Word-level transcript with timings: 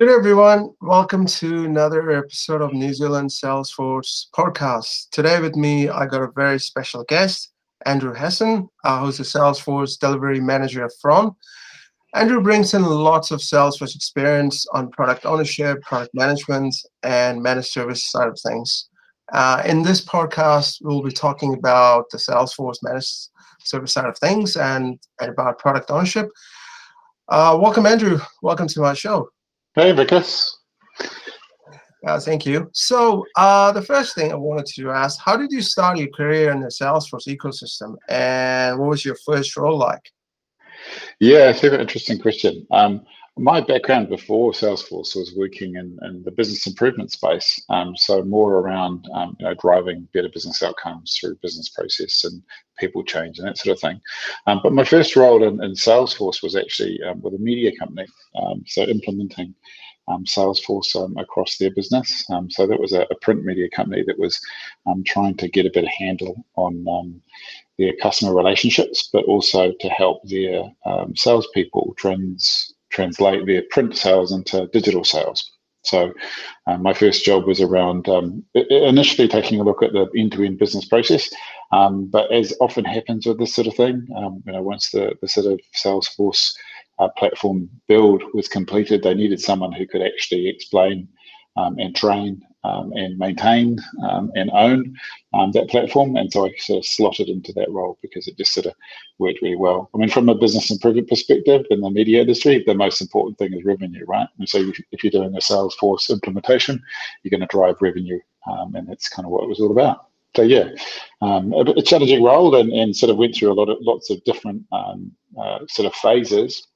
Good 0.00 0.10
everyone, 0.10 0.70
welcome 0.80 1.26
to 1.26 1.64
another 1.64 2.12
episode 2.12 2.62
of 2.62 2.72
New 2.72 2.94
Zealand 2.94 3.30
Salesforce 3.30 4.26
podcast. 4.32 5.10
Today 5.10 5.40
with 5.40 5.56
me, 5.56 5.88
I 5.88 6.06
got 6.06 6.22
a 6.22 6.30
very 6.36 6.60
special 6.60 7.02
guest, 7.02 7.50
Andrew 7.84 8.14
Hassan, 8.14 8.68
uh, 8.84 9.00
who's 9.00 9.18
a 9.18 9.24
Salesforce 9.24 9.98
delivery 9.98 10.38
manager 10.38 10.84
at 10.84 10.92
Fronde. 11.02 11.32
Andrew 12.14 12.40
brings 12.40 12.74
in 12.74 12.84
lots 12.84 13.32
of 13.32 13.40
Salesforce 13.40 13.96
experience 13.96 14.64
on 14.72 14.88
product 14.92 15.26
ownership, 15.26 15.82
product 15.82 16.14
management, 16.14 16.76
and 17.02 17.42
managed 17.42 17.72
service 17.72 18.04
side 18.04 18.28
of 18.28 18.38
things. 18.46 18.88
Uh, 19.32 19.64
in 19.66 19.82
this 19.82 20.04
podcast, 20.04 20.76
we'll 20.80 21.02
be 21.02 21.10
talking 21.10 21.54
about 21.54 22.08
the 22.10 22.18
Salesforce 22.18 22.78
managed 22.84 23.30
service 23.64 23.94
side 23.94 24.06
of 24.06 24.16
things 24.18 24.56
and, 24.56 25.00
and 25.20 25.30
about 25.30 25.58
product 25.58 25.90
ownership. 25.90 26.30
Uh, 27.26 27.58
welcome, 27.60 27.84
Andrew. 27.84 28.20
Welcome 28.42 28.68
to 28.68 28.80
my 28.80 28.94
show. 28.94 29.28
Hey, 29.74 29.92
Vikas. 29.92 30.50
Uh, 32.06 32.20
thank 32.20 32.46
you. 32.46 32.70
So 32.72 33.24
uh, 33.36 33.72
the 33.72 33.82
first 33.82 34.14
thing 34.14 34.32
I 34.32 34.36
wanted 34.36 34.66
to 34.76 34.90
ask, 34.90 35.18
how 35.24 35.36
did 35.36 35.50
you 35.50 35.62
start 35.62 35.98
your 35.98 36.08
career 36.08 36.50
in 36.52 36.60
the 36.60 36.68
Salesforce 36.68 37.26
ecosystem 37.26 37.96
and 38.08 38.78
what 38.78 38.88
was 38.88 39.04
your 39.04 39.16
first 39.26 39.56
role 39.56 39.76
like? 39.76 40.10
Yeah, 41.20 41.50
it's 41.50 41.62
a 41.64 41.70
very 41.70 41.82
interesting 41.82 42.20
question. 42.20 42.66
Um, 42.70 43.04
my 43.38 43.60
background 43.60 44.08
before 44.08 44.52
Salesforce 44.52 45.14
was 45.14 45.34
working 45.36 45.76
in, 45.76 45.98
in 46.02 46.22
the 46.24 46.30
business 46.30 46.66
improvement 46.66 47.12
space, 47.12 47.62
um, 47.68 47.96
so 47.96 48.22
more 48.22 48.54
around 48.54 49.08
um, 49.14 49.36
you 49.38 49.46
know, 49.46 49.54
driving 49.54 50.08
better 50.12 50.28
business 50.28 50.62
outcomes 50.62 51.16
through 51.18 51.36
business 51.36 51.68
process 51.68 52.24
and 52.24 52.42
people 52.78 53.04
change 53.04 53.38
and 53.38 53.46
that 53.46 53.58
sort 53.58 53.76
of 53.76 53.80
thing. 53.80 54.00
Um, 54.46 54.60
but 54.62 54.72
my 54.72 54.84
first 54.84 55.14
role 55.14 55.42
in, 55.42 55.62
in 55.62 55.72
Salesforce 55.72 56.42
was 56.42 56.56
actually 56.56 57.00
um, 57.02 57.20
with 57.20 57.34
a 57.34 57.38
media 57.38 57.70
company, 57.78 58.06
um, 58.34 58.64
so 58.66 58.82
implementing 58.82 59.54
um, 60.08 60.24
Salesforce 60.24 60.94
across 61.20 61.58
their 61.58 61.70
business. 61.70 62.24
so 62.48 62.66
that 62.66 62.80
was 62.80 62.92
a, 62.92 63.02
a, 63.10 63.14
print 63.20 63.44
media 63.44 63.68
company 63.68 64.02
that 64.06 64.18
was 64.18 64.40
trying 65.04 65.36
to 65.36 65.48
get 65.48 65.66
a 65.66 65.70
better 65.70 65.90
handle 65.98 66.46
on 66.56 67.20
their 67.78 67.92
customer 68.00 68.34
relationships, 68.34 69.10
but 69.12 69.24
also 69.26 69.72
to 69.80 69.88
help 69.90 70.22
their 70.24 70.62
salespeople 71.14 71.94
trans 71.98 72.74
translate 72.90 73.46
their 73.46 73.62
print 73.70 73.96
sales 73.96 74.32
into 74.32 74.66
digital 74.72 75.04
sales. 75.04 75.50
So 75.82 76.12
um, 76.66 76.82
my 76.82 76.92
first 76.92 77.24
job 77.24 77.46
was 77.46 77.60
around 77.60 78.08
um, 78.08 78.44
initially 78.54 79.28
taking 79.28 79.60
a 79.60 79.62
look 79.62 79.82
at 79.82 79.92
the 79.92 80.06
end-to-end 80.16 80.58
business 80.58 80.84
process, 80.84 81.30
um, 81.72 82.06
but 82.10 82.30
as 82.32 82.52
often 82.60 82.84
happens 82.84 83.26
with 83.26 83.38
this 83.38 83.54
sort 83.54 83.68
of 83.68 83.74
thing, 83.74 84.06
um, 84.16 84.42
you 84.46 84.52
know, 84.52 84.62
once 84.62 84.90
the, 84.90 85.14
the 85.22 85.28
sort 85.28 85.46
of 85.46 85.60
Salesforce 85.82 86.52
uh, 86.98 87.08
platform 87.16 87.70
build 87.86 88.22
was 88.34 88.48
completed, 88.48 89.02
they 89.02 89.14
needed 89.14 89.40
someone 89.40 89.72
who 89.72 89.86
could 89.86 90.02
actually 90.02 90.48
explain 90.48 91.08
um, 91.56 91.76
and 91.78 91.94
train 91.94 92.40
um, 92.68 92.92
and 92.92 93.18
maintain 93.18 93.78
um, 94.08 94.30
and 94.34 94.50
own 94.52 94.96
um, 95.34 95.52
that 95.52 95.68
platform. 95.68 96.16
And 96.16 96.32
so 96.32 96.46
I 96.46 96.52
sort 96.58 96.78
of 96.78 96.86
slotted 96.86 97.28
into 97.28 97.52
that 97.54 97.70
role 97.70 97.98
because 98.02 98.28
it 98.28 98.36
just 98.36 98.52
sort 98.52 98.66
of 98.66 98.74
worked 99.18 99.42
really 99.42 99.56
well. 99.56 99.90
I 99.94 99.98
mean, 99.98 100.10
from 100.10 100.28
a 100.28 100.34
business 100.34 100.70
improvement 100.70 101.08
perspective 101.08 101.64
in 101.70 101.80
the 101.80 101.90
media 101.90 102.20
industry, 102.20 102.62
the 102.66 102.74
most 102.74 103.00
important 103.00 103.38
thing 103.38 103.54
is 103.54 103.64
revenue, 103.64 104.04
right? 104.06 104.28
And 104.38 104.48
so 104.48 104.58
if 104.92 105.02
you're 105.02 105.10
doing 105.10 105.34
a 105.34 105.40
Salesforce 105.40 106.10
implementation, 106.10 106.82
you're 107.22 107.30
going 107.30 107.46
to 107.46 107.56
drive 107.56 107.76
revenue. 107.80 108.20
Um, 108.50 108.74
and 108.74 108.88
that's 108.88 109.08
kind 109.08 109.26
of 109.26 109.32
what 109.32 109.44
it 109.44 109.48
was 109.48 109.60
all 109.60 109.72
about. 109.72 110.06
So 110.36 110.42
yeah, 110.42 110.68
um, 111.20 111.52
a, 111.52 111.60
a, 111.60 111.82
challenging 111.82 112.22
role 112.22 112.54
and, 112.54 112.72
and 112.72 112.94
sort 112.94 113.10
of 113.10 113.16
went 113.16 113.34
through 113.34 113.50
a 113.50 113.54
lot 113.54 113.68
of 113.68 113.78
lots 113.80 114.10
of 114.10 114.22
different 114.24 114.64
um, 114.72 115.10
uh, 115.40 115.60
sort 115.68 115.86
of 115.86 115.94
phases. 115.94 116.66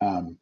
Um, 0.00 0.36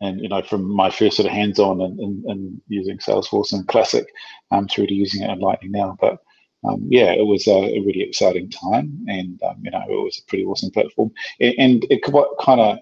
and 0.00 0.20
you 0.20 0.28
know 0.28 0.42
from 0.42 0.68
my 0.68 0.90
first 0.90 1.16
sort 1.16 1.26
of 1.26 1.32
hands-on 1.32 1.80
and, 1.80 1.98
and, 1.98 2.24
and 2.24 2.60
using 2.68 2.98
Salesforce 2.98 3.52
and 3.52 3.66
Classic 3.68 4.06
um, 4.50 4.68
through 4.68 4.88
to 4.88 4.94
using 4.94 5.22
it 5.22 5.30
in 5.30 5.38
Lightning 5.40 5.72
now. 5.72 5.96
But 6.00 6.18
um, 6.64 6.86
yeah, 6.88 7.12
it 7.12 7.26
was 7.26 7.46
a, 7.46 7.52
a, 7.52 7.80
really 7.80 8.02
exciting 8.02 8.50
time, 8.50 9.04
and 9.08 9.40
um, 9.42 9.56
you 9.62 9.70
know 9.70 9.82
it 9.88 10.04
was 10.04 10.18
a 10.18 10.28
pretty 10.28 10.44
awesome 10.44 10.70
platform. 10.70 11.12
And, 11.40 11.54
and 11.58 11.86
it, 11.90 12.00
what 12.12 12.38
kind 12.40 12.60
of 12.60 12.78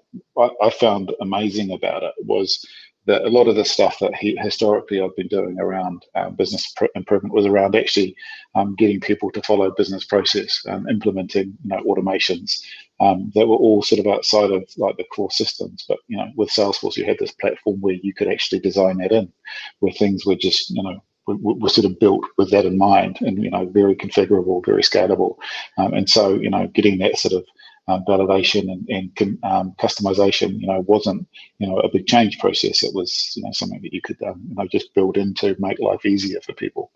I, 0.63 0.71
found 0.71 1.13
amazing 1.21 1.71
about 1.71 2.03
it 2.03 2.15
was 2.19 2.65
that 3.07 3.23
a 3.23 3.29
lot 3.29 3.49
of 3.49 3.57
the 3.57 3.65
stuff 3.65 3.99
that 4.01 4.15
he, 4.15 4.37
historically 4.41 5.01
I've 5.01 5.17
been 5.17 5.29
doing 5.29 5.59
around 5.61 6.07
um, 6.15 6.35
business 6.35 6.73
pr- 6.75 6.87
improvement 6.95 7.35
was 7.35 7.45
around 7.45 7.77
actually 7.77 8.17
um, 8.55 8.75
getting 8.77 9.01
people 9.01 9.31
to 9.33 9.43
follow 9.43 9.71
business 9.71 10.05
process, 10.05 10.65
um, 10.69 10.89
implementing 10.89 11.57
you 11.63 11.69
know 11.69 11.83
automations 11.83 12.63
um, 13.01 13.33
that 13.35 13.47
were 13.47 13.57
all 13.57 13.83
sort 13.83 14.01
of 14.01 14.07
outside 14.07 14.51
of 14.51 14.65
like 14.77 14.97
the 14.97 15.05
core 15.05 15.31
systems. 15.31 15.85
But 15.89 15.99
you 16.09 16.17
know, 16.17 16.31
with 16.37 16.51
Salesforce, 16.51 16.97
you 16.97 17.05
had 17.05 17.19
this 17.19 17.33
platform 17.33 17.81
where 17.81 17.95
you 17.95 18.15
could 18.15 18.29
actually 18.29 18.61
design 18.61 18.99
that 18.99 19.13
in, 19.13 19.33
where 19.81 19.93
things 19.93 20.25
were 20.25 20.37
just 20.37 20.71
you 20.71 20.83
know 20.83 21.03
were, 21.27 21.69
sort 21.69 21.87
of 21.87 21.99
built 21.99 22.25
with 22.37 22.51
that 22.51 22.67
in 22.67 22.79
mind, 22.79 23.19
and 23.21 23.43
you 23.43 23.51
know, 23.51 23.67
very 23.67 23.97
configurable, 23.97 24.65
very 24.65 24.83
scalable, 24.83 25.37
um, 25.79 25.95
and 25.95 26.09
so 26.09 26.35
you 26.35 26.51
know, 26.51 26.67
getting 26.69 26.99
that 26.99 27.19
sort 27.19 27.35
of 27.35 27.45
um, 27.89 28.05
validation 28.09 28.71
and, 28.71 28.89
and 28.89 29.39
um, 29.45 29.75
customization, 29.79 30.59
you 30.59 30.67
know, 30.67 30.81
wasn't, 30.87 31.27
you 31.59 31.67
know, 31.67 31.79
a 31.81 31.91
big 31.91 32.07
change 32.07 32.39
process. 32.39 32.83
It 32.83 32.95
was, 32.95 33.33
you 33.37 33.43
know, 33.43 33.51
something 33.53 33.81
that 33.83 33.93
you 33.93 34.01
could, 34.01 34.23
um, 34.23 34.43
you 34.49 34.55
know, 34.55 34.67
just 34.71 34.95
build 34.95 35.17
in 35.17 35.35
to 35.35 35.57
make 35.59 35.79
life 35.79 36.07
easier 36.07 36.41
for 36.41 36.55
people. 36.55 36.91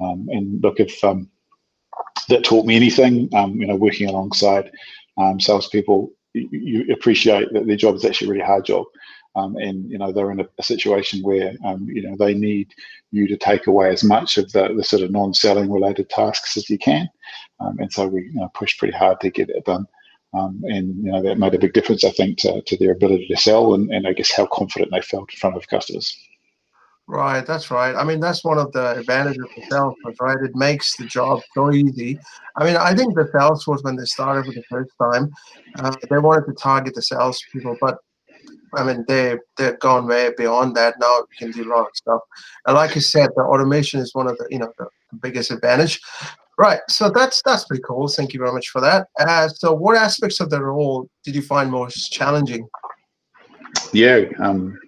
Um, 0.00 0.28
and 0.30 0.62
look, 0.62 0.80
if 0.80 1.02
um, 1.04 1.28
that 2.28 2.44
taught 2.44 2.66
me 2.66 2.76
anything, 2.76 3.28
um, 3.34 3.54
you 3.54 3.66
know, 3.66 3.76
working 3.76 4.08
alongside 4.08 4.70
Um, 5.20 5.38
salespeople, 5.40 6.10
you, 6.32 6.48
you, 6.52 6.92
appreciate 6.94 7.52
that 7.52 7.66
their 7.66 7.76
job 7.76 7.96
is 7.96 8.04
actually 8.04 8.28
a 8.28 8.30
really 8.30 8.44
hard 8.44 8.64
job. 8.64 8.86
Um, 9.36 9.56
and 9.56 9.88
you 9.88 9.96
know 9.96 10.10
they're 10.10 10.32
in 10.32 10.40
a, 10.40 10.48
a 10.58 10.62
situation 10.62 11.22
where 11.22 11.54
um, 11.64 11.86
you 11.88 12.02
know 12.02 12.16
they 12.18 12.34
need 12.34 12.72
you 13.12 13.28
to 13.28 13.36
take 13.36 13.68
away 13.68 13.90
as 13.90 14.02
much 14.02 14.38
of 14.38 14.50
the, 14.52 14.74
the 14.74 14.82
sort 14.82 15.02
of 15.02 15.12
non-selling 15.12 15.70
related 15.70 16.08
tasks 16.08 16.56
as 16.56 16.68
you 16.68 16.78
can, 16.78 17.08
and 17.60 17.92
so 17.92 18.08
we 18.08 18.22
you 18.22 18.40
know, 18.40 18.50
push 18.54 18.76
pretty 18.76 18.96
hard 18.96 19.20
to 19.20 19.30
get 19.30 19.50
it 19.50 19.64
done. 19.64 19.86
Um, 20.32 20.62
and 20.64 20.96
you 21.04 21.12
know 21.12 21.22
that 21.22 21.38
made 21.38 21.54
a 21.54 21.58
big 21.58 21.72
difference, 21.72 22.04
I 22.04 22.10
think, 22.10 22.38
to, 22.38 22.60
to 22.62 22.76
their 22.76 22.92
ability 22.92 23.28
to 23.28 23.36
sell 23.36 23.74
and, 23.74 23.90
and 23.90 24.06
I 24.06 24.12
guess 24.12 24.32
how 24.32 24.46
confident 24.46 24.90
they 24.92 25.00
felt 25.00 25.32
in 25.32 25.38
front 25.38 25.56
of 25.56 25.68
customers. 25.68 26.16
Right, 27.10 27.44
that's 27.44 27.72
right. 27.72 27.96
I 27.96 28.04
mean, 28.04 28.20
that's 28.20 28.44
one 28.44 28.56
of 28.56 28.70
the 28.70 28.92
advantages 29.00 29.42
of 29.42 29.64
Salesforce, 29.64 30.20
right? 30.20 30.36
It 30.44 30.54
makes 30.54 30.96
the 30.96 31.06
job 31.06 31.40
so 31.54 31.72
easy. 31.72 32.20
I 32.56 32.64
mean, 32.64 32.76
I 32.76 32.94
think 32.94 33.16
the 33.16 33.24
Salesforce, 33.34 33.82
when 33.82 33.96
they 33.96 34.04
started 34.04 34.46
for 34.46 34.52
the 34.52 34.62
first 34.70 34.92
time, 35.02 35.28
uh, 35.80 35.92
they 36.08 36.18
wanted 36.18 36.46
to 36.46 36.52
target 36.52 36.94
the 36.94 37.02
salespeople, 37.02 37.76
but 37.80 37.98
I 38.76 38.84
mean, 38.84 39.04
they 39.08 39.38
they've 39.56 39.78
gone 39.80 40.06
way 40.06 40.30
beyond 40.38 40.76
that. 40.76 41.00
Now 41.00 41.16
you 41.18 41.36
can 41.36 41.50
do 41.50 41.68
a 41.68 41.70
lot 41.74 41.88
of 41.88 41.94
stuff. 41.94 42.20
And 42.66 42.76
like 42.76 42.96
I 42.96 43.00
said, 43.00 43.30
the 43.34 43.42
automation 43.42 43.98
is 43.98 44.14
one 44.14 44.28
of 44.28 44.38
the 44.38 44.46
you 44.48 44.60
know 44.60 44.72
the, 44.78 44.86
the 45.10 45.16
biggest 45.16 45.50
advantage. 45.50 46.00
Right. 46.58 46.78
So 46.88 47.10
that's 47.10 47.42
that's 47.44 47.64
pretty 47.64 47.82
cool. 47.84 48.06
Thank 48.06 48.34
you 48.34 48.38
very 48.38 48.52
much 48.52 48.68
for 48.68 48.80
that. 48.82 49.08
Uh, 49.18 49.48
so, 49.48 49.72
what 49.72 49.96
aspects 49.96 50.38
of 50.38 50.50
the 50.50 50.62
role 50.62 51.08
did 51.24 51.34
you 51.34 51.42
find 51.42 51.72
most 51.72 52.12
challenging? 52.12 52.68
Yeah, 53.92 54.26
um, 54.38 54.78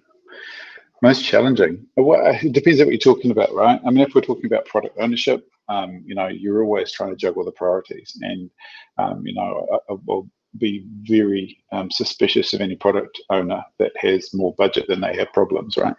most 1.03 1.23
challenging. 1.23 1.85
Well, 1.97 2.37
it 2.41 2.53
depends 2.53 2.79
on 2.79 2.87
what 2.87 2.93
you're 2.93 3.13
talking 3.13 3.31
about, 3.31 3.53
right? 3.53 3.79
I 3.85 3.89
mean, 3.91 4.05
if 4.07 4.15
we're 4.15 4.21
talking 4.21 4.45
about 4.45 4.65
product 4.65 4.97
ownership, 4.99 5.47
um, 5.67 6.01
you 6.05 6.15
know, 6.15 6.27
you're 6.27 6.63
always 6.63 6.91
trying 6.91 7.09
to 7.11 7.15
juggle 7.17 7.43
the 7.45 7.51
priorities, 7.51 8.17
and 8.21 8.49
um, 8.97 9.21
you 9.25 9.33
know, 9.33 9.79
I, 9.89 9.95
will 10.05 10.29
be 10.57 10.85
very 11.01 11.57
um, 11.71 11.91
suspicious 11.91 12.53
of 12.53 12.61
any 12.61 12.75
product 12.75 13.19
owner 13.29 13.61
that 13.79 13.91
has 13.97 14.33
more 14.33 14.53
budget 14.55 14.85
than 14.87 15.01
they 15.01 15.15
have 15.15 15.33
problems, 15.33 15.77
right? 15.77 15.95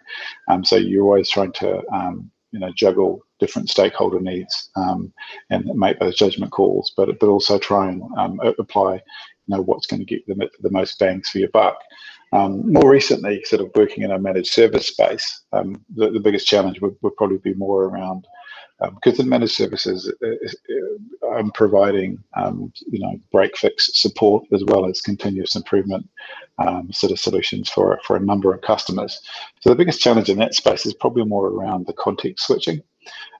Um, 0.49 0.63
so 0.63 0.75
you're 0.75 1.03
always 1.03 1.29
trying 1.29 1.51
to 1.53 1.81
um, 1.93 2.31
you 2.51 2.59
know 2.59 2.71
juggle 2.75 3.21
different 3.39 3.69
stakeholder 3.69 4.19
needs 4.19 4.71
um, 4.75 5.13
and 5.51 5.65
make 5.75 5.99
those 5.99 6.15
judgment 6.15 6.51
calls, 6.51 6.93
but 6.97 7.19
but 7.19 7.27
also 7.27 7.59
try 7.59 7.89
and 7.89 8.01
um, 8.17 8.39
apply 8.59 8.95
you 8.95 9.55
know 9.55 9.61
what's 9.61 9.85
going 9.85 9.99
to 9.99 10.05
get 10.05 10.25
the, 10.25 10.49
the 10.61 10.71
most 10.71 10.97
bangs 10.97 11.29
for 11.29 11.37
your 11.37 11.49
buck. 11.49 11.77
Um, 12.33 12.71
more 12.71 12.89
recently, 12.89 13.43
sort 13.45 13.61
of 13.61 13.71
working 13.75 14.03
in 14.03 14.11
a 14.11 14.19
managed 14.19 14.51
service 14.51 14.87
space, 14.87 15.43
um, 15.53 15.81
the, 15.95 16.09
the 16.11 16.19
biggest 16.19 16.47
challenge 16.47 16.81
would, 16.81 16.95
would 17.01 17.15
probably 17.15 17.37
be 17.37 17.53
more 17.53 17.85
around 17.85 18.27
um, 18.81 18.95
because 18.95 19.19
in 19.19 19.29
managed 19.29 19.53
services, 19.53 20.11
uh, 20.23 20.27
uh, 20.27 21.27
I'm 21.35 21.51
providing 21.51 22.21
um, 22.35 22.73
you 22.87 22.99
know 22.99 23.17
break 23.31 23.55
fix 23.57 23.89
support 23.93 24.45
as 24.51 24.63
well 24.65 24.85
as 24.85 24.99
continuous 25.01 25.55
improvement 25.55 26.09
um, 26.59 26.91
sort 26.91 27.11
of 27.11 27.19
solutions 27.19 27.69
for 27.69 27.99
for 28.05 28.17
a 28.17 28.19
number 28.19 28.53
of 28.53 28.61
customers. 28.61 29.21
So 29.61 29.69
the 29.69 29.75
biggest 29.75 30.01
challenge 30.01 30.29
in 30.29 30.37
that 30.39 30.55
space 30.55 30.85
is 30.85 30.93
probably 30.93 31.23
more 31.23 31.47
around 31.47 31.87
the 31.87 31.93
context 31.93 32.45
switching. 32.47 32.81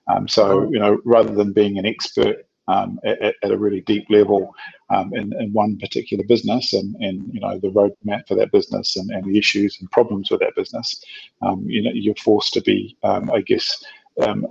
Um, 0.08 0.26
so 0.26 0.70
you 0.70 0.78
know 0.78 1.00
rather 1.04 1.34
than 1.34 1.52
being 1.52 1.78
an 1.78 1.84
expert 1.84 2.46
um, 2.68 2.98
at, 3.04 3.34
at, 3.42 3.50
a 3.50 3.56
really 3.56 3.80
deep 3.82 4.06
level 4.10 4.54
um, 4.90 5.14
in, 5.14 5.32
in 5.40 5.52
one 5.52 5.78
particular 5.78 6.24
business 6.24 6.72
and, 6.72 6.94
and 6.96 7.28
you 7.32 7.40
know 7.40 7.58
the 7.58 7.68
roadmap 7.68 8.26
for 8.26 8.34
that 8.34 8.52
business 8.52 8.96
and, 8.96 9.10
and 9.10 9.24
the 9.24 9.38
issues 9.38 9.78
and 9.80 9.90
problems 9.90 10.30
with 10.30 10.40
that 10.40 10.54
business, 10.56 11.04
um, 11.42 11.64
you 11.66 11.82
know 11.82 11.90
you're 11.92 12.14
forced 12.16 12.52
to 12.54 12.60
be, 12.62 12.96
I 13.04 13.40
guess, 13.46 13.84
um, 14.22 14.46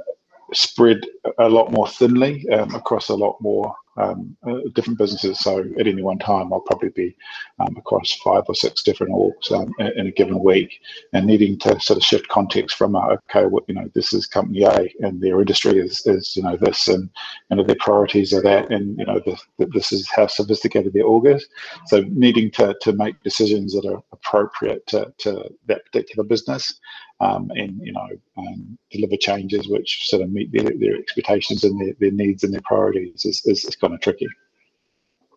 spread 0.53 1.01
a 1.39 1.50
lot 1.50 1.71
more 1.71 1.88
thinly 1.88 2.47
um, 2.50 2.73
across 2.75 3.09
a 3.09 3.15
lot 3.15 3.39
more 3.41 3.75
um, 3.97 4.36
uh, 4.47 4.59
different 4.74 5.00
businesses. 5.00 5.39
So 5.39 5.65
at 5.80 5.88
any 5.88 6.01
one 6.01 6.19
time, 6.19 6.51
I'll 6.51 6.59
probably 6.62 6.89
be 6.89 7.15
um, 7.59 7.75
across 7.77 8.13
five 8.24 8.44
or 8.47 8.56
six 8.56 8.83
different 8.83 9.13
orgs 9.13 9.51
um, 9.51 9.74
in, 9.80 10.07
a 10.07 10.12
given 10.12 10.39
week, 10.39 10.81
and 11.13 11.25
needing 11.25 11.57
to 11.59 11.80
sort 11.80 11.97
of 11.97 12.03
shift 12.03 12.27
context 12.27 12.77
from 12.77 12.95
uh, 12.95 13.15
okay, 13.30 13.45
well, 13.45 13.63
you 13.68 13.75
know, 13.75 13.89
this 13.94 14.13
is 14.13 14.27
company 14.27 14.63
A, 14.63 14.94
and 15.00 15.21
their 15.21 15.39
industry 15.39 15.80
is, 15.80 16.06
is 16.06 16.36
you 16.36 16.44
know 16.44 16.57
this, 16.57 16.88
and 16.88 17.09
know 17.50 17.63
their 17.63 17.75
priorities 17.80 18.33
are 18.33 18.42
that, 18.42 18.71
and 18.71 18.97
you 19.00 19.06
know 19.06 19.21
the, 19.25 19.68
this 19.74 19.92
is 19.92 20.09
how 20.09 20.27
sophisticated 20.27 20.94
their 20.94 21.06
org 21.06 21.27
is. 21.27 21.48
So 21.88 22.03
needing 22.09 22.51
to 22.51 22.75
to 22.81 22.94
make 22.94 23.21
decisions 23.24 23.74
that 23.74 23.86
are 23.89 24.03
appropriate 24.12 24.86
to, 24.88 25.13
to 25.19 25.50
that 25.68 25.86
particular 25.86 26.24
business 26.24 26.80
um, 27.19 27.50
and 27.56 27.79
you 27.83 27.94
know 27.94 28.07
um, 28.38 28.77
deliver 28.91 29.17
changes 29.17 29.67
which 29.67 30.07
sort 30.07 30.21
of 30.21 30.31
meet 30.31 30.51
their, 30.51 30.71
their 30.77 30.97
expectations 30.97 31.63
and 31.63 31.79
their, 31.79 31.94
their 32.00 32.12
needs 32.12 32.44
and 32.44 32.53
their 32.53 32.62
priorities 32.62 33.25
is, 33.25 33.41
is, 33.45 33.63
is 33.65 33.75
kind 33.75 33.94
of 33.94 34.01
tricky. 34.01 34.27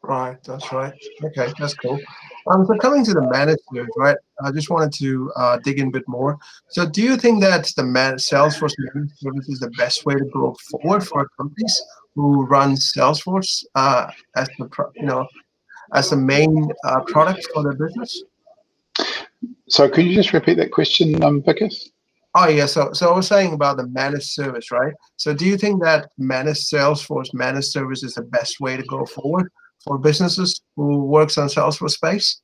Right, 0.03 0.43
that's 0.45 0.73
right. 0.73 0.95
Okay, 1.23 1.53
that's 1.59 1.75
cool. 1.75 1.99
Um, 2.47 2.65
so 2.65 2.79
coming 2.79 3.05
to 3.05 3.13
the 3.13 3.29
management, 3.31 3.91
right? 3.97 4.17
I 4.43 4.53
just 4.53 4.71
wanted 4.71 4.93
to 4.95 5.31
uh, 5.37 5.59
dig 5.59 5.81
in 5.81 5.89
a 5.89 5.91
bit 5.91 6.07
more. 6.07 6.39
So, 6.69 6.89
do 6.89 7.03
you 7.03 7.17
think 7.17 7.43
that 7.43 7.71
the 7.77 7.83
man- 7.83 8.15
Salesforce 8.15 8.75
managed 8.79 9.19
service 9.19 9.49
is 9.49 9.59
the 9.59 9.71
best 9.71 10.07
way 10.07 10.15
to 10.15 10.25
go 10.33 10.57
forward 10.71 11.07
for 11.07 11.29
companies 11.37 11.83
who 12.15 12.47
run 12.47 12.75
Salesforce 12.75 13.65
uh, 13.75 14.11
as 14.37 14.49
the 14.59 14.67
pro- 14.67 14.93
you 14.95 15.07
know 15.07 15.27
as 15.95 16.11
the 16.11 16.17
main 16.17 16.71
uh, 16.85 17.01
product 17.01 17.47
for 17.53 17.63
their 17.63 17.75
business? 17.75 18.23
So 19.69 19.89
could 19.89 20.07
you 20.07 20.15
just 20.15 20.33
repeat 20.33 20.57
that 20.57 20.73
question, 20.73 21.23
um, 21.23 21.43
Vikas? 21.43 21.89
Oh 22.35 22.49
yeah, 22.49 22.67
so 22.67 22.93
so 22.93 23.13
I 23.13 23.17
was 23.17 23.27
saying 23.27 23.53
about 23.53 23.79
the 23.79 23.87
managed 23.89 24.31
service, 24.31 24.71
right? 24.71 24.93
So 25.17 25.35
do 25.35 25.47
you 25.47 25.57
think 25.57 25.83
that 25.83 26.11
managed 26.19 26.71
Salesforce 26.71 27.33
managed 27.33 27.69
service 27.69 28.03
is 28.03 28.15
the 28.15 28.23
best 28.23 28.61
way 28.61 28.77
to 28.77 28.83
go 28.85 29.05
forward 29.07 29.51
for 29.83 29.99
businesses 29.99 30.61
who 30.77 31.05
works 31.05 31.39
on 31.39 31.49
Salesforce 31.49 31.93
space? 31.93 32.41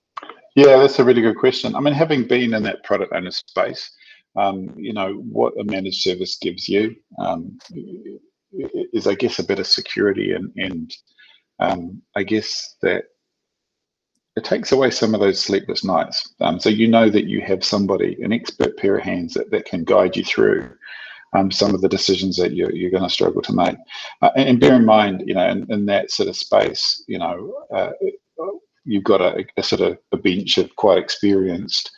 Yeah, 0.56 0.78
that's 0.78 0.98
a 0.98 1.04
really 1.04 1.22
good 1.22 1.36
question. 1.36 1.74
I 1.74 1.80
mean, 1.80 1.94
having 1.94 2.26
been 2.26 2.54
in 2.54 2.62
that 2.62 2.84
product 2.84 3.12
owner 3.12 3.30
space, 3.30 3.90
um, 4.36 4.72
you 4.76 4.92
know, 4.92 5.14
what 5.14 5.52
a 5.58 5.64
managed 5.64 6.02
service 6.02 6.38
gives 6.40 6.68
you 6.68 6.94
um, 7.18 7.58
is, 8.92 9.06
I 9.06 9.14
guess, 9.14 9.38
a 9.38 9.44
bit 9.44 9.58
of 9.58 9.66
security 9.66 10.32
and, 10.32 10.50
and 10.56 10.94
um, 11.60 12.02
I 12.16 12.22
guess 12.22 12.76
that 12.82 13.04
it 14.36 14.44
takes 14.44 14.72
away 14.72 14.90
some 14.90 15.14
of 15.14 15.20
those 15.20 15.40
sleepless 15.40 15.84
nights. 15.84 16.34
Um, 16.40 16.58
so 16.58 16.68
you 16.68 16.88
know 16.88 17.08
that 17.08 17.26
you 17.26 17.40
have 17.42 17.64
somebody, 17.64 18.16
an 18.22 18.32
expert 18.32 18.76
pair 18.76 18.96
of 18.96 19.04
hands 19.04 19.34
that, 19.34 19.50
that 19.50 19.64
can 19.64 19.84
guide 19.84 20.16
you 20.16 20.24
through 20.24 20.68
um, 21.34 21.50
some 21.50 21.74
of 21.74 21.80
the 21.80 21.88
decisions 21.88 22.36
that 22.36 22.52
you're, 22.52 22.72
you're 22.72 22.90
going 22.90 23.02
to 23.02 23.10
struggle 23.10 23.42
to 23.42 23.52
make. 23.52 23.76
Uh, 24.22 24.30
and, 24.36 24.48
and, 24.48 24.60
bear 24.60 24.74
in 24.74 24.84
mind, 24.84 25.22
you 25.26 25.34
know, 25.34 25.48
in, 25.48 25.70
in 25.70 25.86
that 25.86 26.10
sort 26.10 26.28
of 26.28 26.36
space, 26.36 27.04
you 27.06 27.18
know, 27.18 27.54
uh, 27.74 27.90
you've 28.84 29.04
got 29.04 29.20
a, 29.20 29.44
a, 29.56 29.62
sort 29.62 29.80
of 29.80 29.98
a 30.12 30.16
bench 30.16 30.58
of 30.58 30.74
quite 30.76 30.98
experienced 30.98 31.90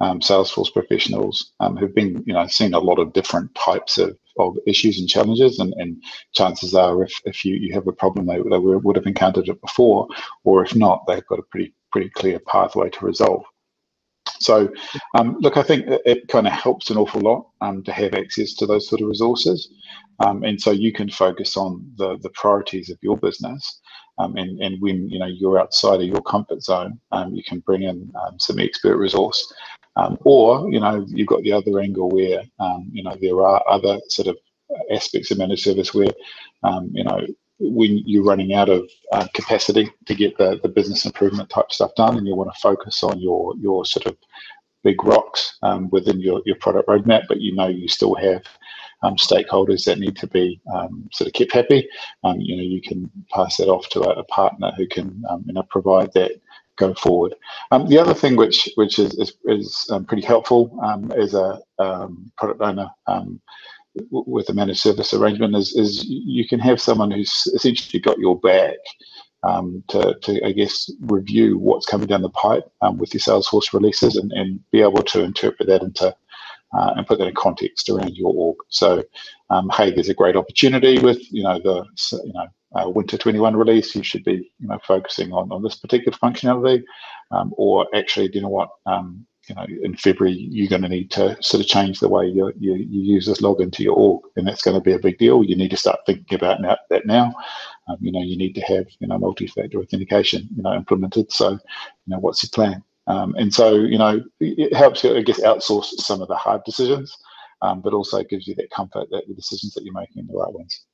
um, 0.00 0.20
Salesforce 0.20 0.72
professionals 0.72 1.52
um, 1.60 1.76
who've 1.76 1.94
been, 1.94 2.22
you 2.26 2.32
know, 2.32 2.46
seen 2.46 2.74
a 2.74 2.78
lot 2.78 2.98
of 2.98 3.12
different 3.12 3.54
types 3.54 3.98
of, 3.98 4.16
of 4.38 4.56
issues 4.66 4.98
and 4.98 5.08
challenges. 5.08 5.58
And, 5.58 5.74
and 5.76 6.02
chances 6.34 6.74
are, 6.74 7.02
if, 7.02 7.12
if 7.24 7.44
you, 7.44 7.54
you 7.56 7.74
have 7.74 7.86
a 7.86 7.92
problem, 7.92 8.26
they, 8.26 8.36
they 8.36 8.58
would 8.58 8.96
have 8.96 9.06
encountered 9.06 9.48
it 9.48 9.60
before, 9.60 10.08
or 10.44 10.64
if 10.64 10.74
not, 10.74 11.06
they've 11.06 11.26
got 11.26 11.38
a 11.38 11.44
pretty 11.50 11.74
pretty 11.92 12.10
clear 12.10 12.38
pathway 12.40 12.90
to 12.90 13.06
resolve. 13.06 13.44
So, 14.40 14.72
um, 15.14 15.36
look, 15.40 15.58
I 15.58 15.62
think 15.62 15.84
it, 15.86 16.26
kind 16.28 16.46
of 16.46 16.52
helps 16.54 16.88
an 16.88 16.96
awful 16.96 17.20
lot 17.20 17.46
um, 17.60 17.82
to 17.84 17.92
have 17.92 18.14
access 18.14 18.54
to 18.54 18.66
those 18.66 18.88
sort 18.88 19.02
of 19.02 19.08
resources. 19.08 19.68
Um, 20.20 20.44
and 20.44 20.60
so 20.60 20.70
you 20.70 20.92
can 20.92 21.10
focus 21.10 21.56
on 21.56 21.90
the, 21.96 22.18
the 22.22 22.30
priorities 22.30 22.88
of 22.90 22.98
your 23.02 23.18
business. 23.18 23.80
Um, 24.18 24.36
and, 24.36 24.60
and 24.60 24.80
when 24.80 25.08
you 25.08 25.18
know 25.18 25.26
you're 25.26 25.58
outside 25.58 26.00
of 26.00 26.06
your 26.06 26.22
comfort 26.22 26.62
zone, 26.62 27.00
um, 27.12 27.34
you 27.34 27.42
can 27.46 27.60
bring 27.60 27.82
in 27.82 28.10
um, 28.22 28.38
some 28.38 28.58
expert 28.58 28.96
resource. 28.96 29.52
or, 30.24 30.70
you 30.70 30.80
know, 30.80 31.04
you've 31.08 31.26
got 31.26 31.42
the 31.42 31.52
other 31.52 31.80
angle 31.80 32.08
where, 32.10 32.42
you 32.92 33.02
know, 33.02 33.16
there 33.20 33.42
are 33.42 33.62
other 33.68 33.98
sort 34.08 34.28
of 34.28 34.36
aspects 34.90 35.30
of 35.30 35.38
managed 35.38 35.64
service 35.64 35.92
where, 35.94 36.12
you 36.92 37.04
know, 37.04 37.26
when 37.60 38.02
you're 38.06 38.24
running 38.24 38.54
out 38.54 38.68
of 38.68 38.88
uh, 39.12 39.26
capacity 39.34 39.90
to 40.06 40.14
get 40.14 40.36
the, 40.38 40.58
the 40.62 40.68
business 40.68 41.04
improvement 41.04 41.50
type 41.50 41.70
stuff 41.70 41.94
done 41.94 42.16
and 42.16 42.26
you 42.26 42.34
want 42.34 42.52
to 42.52 42.60
focus 42.60 43.02
on 43.02 43.20
your 43.20 43.54
your 43.58 43.84
sort 43.84 44.06
of 44.06 44.16
big 44.82 45.02
rocks 45.04 45.58
um, 45.62 45.90
within 45.90 46.20
your, 46.20 46.40
your 46.46 46.56
product 46.56 46.88
roadmap, 46.88 47.24
but 47.28 47.40
you 47.40 47.54
know 47.54 47.68
you 47.68 47.86
still 47.86 48.14
have 48.14 48.42
um, 49.02 49.16
stakeholders 49.16 49.84
that 49.84 49.98
need 49.98 50.16
to 50.16 50.26
be 50.26 50.60
um, 50.74 51.08
sort 51.12 51.28
of 51.28 51.34
kept 51.34 51.52
happy. 51.52 51.88
Um, 52.24 52.40
you 52.40 52.56
know, 52.56 52.62
you 52.62 52.80
can 52.80 53.10
pass 53.30 53.56
that 53.58 53.68
off 53.68 53.88
to 53.90 54.00
a, 54.00 54.20
a 54.20 54.24
partner 54.24 54.72
who 54.76 54.86
can 54.86 55.22
um, 55.28 55.44
you 55.46 55.52
know 55.52 55.64
provide 55.64 56.12
that 56.14 56.32
go 56.76 56.94
forward. 56.94 57.34
The 57.70 57.98
other 57.98 58.14
thing 58.14 58.36
which 58.36 58.70
which 58.76 58.98
is 58.98 59.12
is, 59.18 59.36
is 59.44 59.90
pretty 60.06 60.24
helpful 60.24 60.78
as 61.14 61.34
a 61.34 61.60
product 62.38 62.60
owner 62.62 62.90
with 64.10 64.48
a 64.48 64.54
managed 64.54 64.80
service 64.80 65.12
arrangement 65.12 65.56
is, 65.56 65.74
is 65.74 66.04
you 66.06 66.46
can 66.46 66.60
have 66.60 66.80
someone 66.80 67.10
who's 67.10 67.46
essentially 67.54 68.00
got 68.00 68.18
your 68.18 68.38
back 68.40 68.76
um, 69.42 69.82
to, 69.88 70.16
to, 70.22 70.46
I 70.46 70.52
guess, 70.52 70.90
review 71.00 71.58
what's 71.58 71.86
coming 71.86 72.06
down 72.06 72.22
the 72.22 72.30
pipe 72.30 72.64
um, 72.82 72.98
with 72.98 73.12
your 73.14 73.20
Salesforce 73.20 73.72
releases 73.72 74.16
and, 74.16 74.32
and 74.32 74.60
be 74.70 74.80
able 74.80 75.02
to 75.02 75.24
interpret 75.24 75.68
that 75.68 75.82
into 75.82 76.14
uh, 76.72 76.92
and 76.96 77.06
put 77.06 77.18
that 77.18 77.28
in 77.28 77.34
context 77.34 77.88
around 77.88 78.16
your 78.16 78.32
org. 78.34 78.56
So, 78.68 79.02
um, 79.50 79.70
hey, 79.74 79.90
there's 79.90 80.08
a 80.08 80.14
great 80.14 80.36
opportunity 80.36 80.98
with 80.98 81.20
you 81.32 81.42
know 81.42 81.58
the 81.58 81.84
you 82.24 82.32
know 82.32 82.46
uh, 82.76 82.88
Winter 82.88 83.18
21 83.18 83.56
release. 83.56 83.94
You 83.94 84.02
should 84.02 84.24
be 84.24 84.50
you 84.58 84.68
know 84.68 84.78
focusing 84.86 85.32
on 85.32 85.50
on 85.50 85.62
this 85.62 85.76
particular 85.76 86.16
functionality, 86.16 86.82
um, 87.32 87.52
or 87.56 87.88
actually, 87.94 88.28
do 88.28 88.38
you 88.38 88.42
know 88.42 88.50
what? 88.50 88.68
You 89.50 89.56
know, 89.56 89.66
in 89.82 89.96
February, 89.96 90.36
you're 90.36 90.68
going 90.68 90.82
to 90.82 90.88
need 90.88 91.10
to 91.10 91.36
sort 91.42 91.60
of 91.60 91.66
change 91.66 91.98
the 91.98 92.08
way 92.08 92.24
your, 92.24 92.52
your, 92.60 92.76
your 92.76 93.16
users 93.16 93.42
log 93.42 93.60
into 93.60 93.82
your 93.82 93.96
org, 93.96 94.22
and 94.36 94.46
that's 94.46 94.62
going 94.62 94.76
to 94.76 94.80
be 94.80 94.92
a 94.92 94.98
big 94.98 95.18
deal. 95.18 95.42
You 95.42 95.56
need 95.56 95.72
to 95.72 95.76
start 95.76 95.98
thinking 96.06 96.36
about 96.36 96.60
now, 96.60 96.76
that 96.88 97.04
now. 97.04 97.34
Um, 97.88 97.96
you 98.00 98.12
know, 98.12 98.22
you 98.22 98.36
need 98.36 98.54
to 98.54 98.60
have 98.60 98.86
you 99.00 99.08
know 99.08 99.18
multi-factor 99.18 99.80
authentication 99.80 100.48
you 100.54 100.62
know 100.62 100.72
implemented. 100.72 101.32
So, 101.32 101.50
you 101.50 101.58
know, 102.06 102.20
what's 102.20 102.44
your 102.44 102.50
plan? 102.50 102.84
Um, 103.08 103.34
and 103.36 103.52
so, 103.52 103.74
you 103.74 103.98
know, 103.98 104.22
it 104.38 104.72
helps 104.72 105.02
you, 105.02 105.16
I 105.16 105.22
guess, 105.22 105.40
outsource 105.40 105.86
some 105.98 106.22
of 106.22 106.28
the 106.28 106.36
hard 106.36 106.62
decisions, 106.62 107.16
um, 107.60 107.80
but 107.80 107.92
also 107.92 108.22
gives 108.22 108.46
you 108.46 108.54
that 108.54 108.70
comfort 108.70 109.08
that 109.10 109.26
the 109.26 109.34
decisions 109.34 109.74
that 109.74 109.82
you're 109.82 109.94
making 109.94 110.22
are 110.22 110.26
the 110.28 110.38
right 110.38 110.52
ones. 110.52 110.84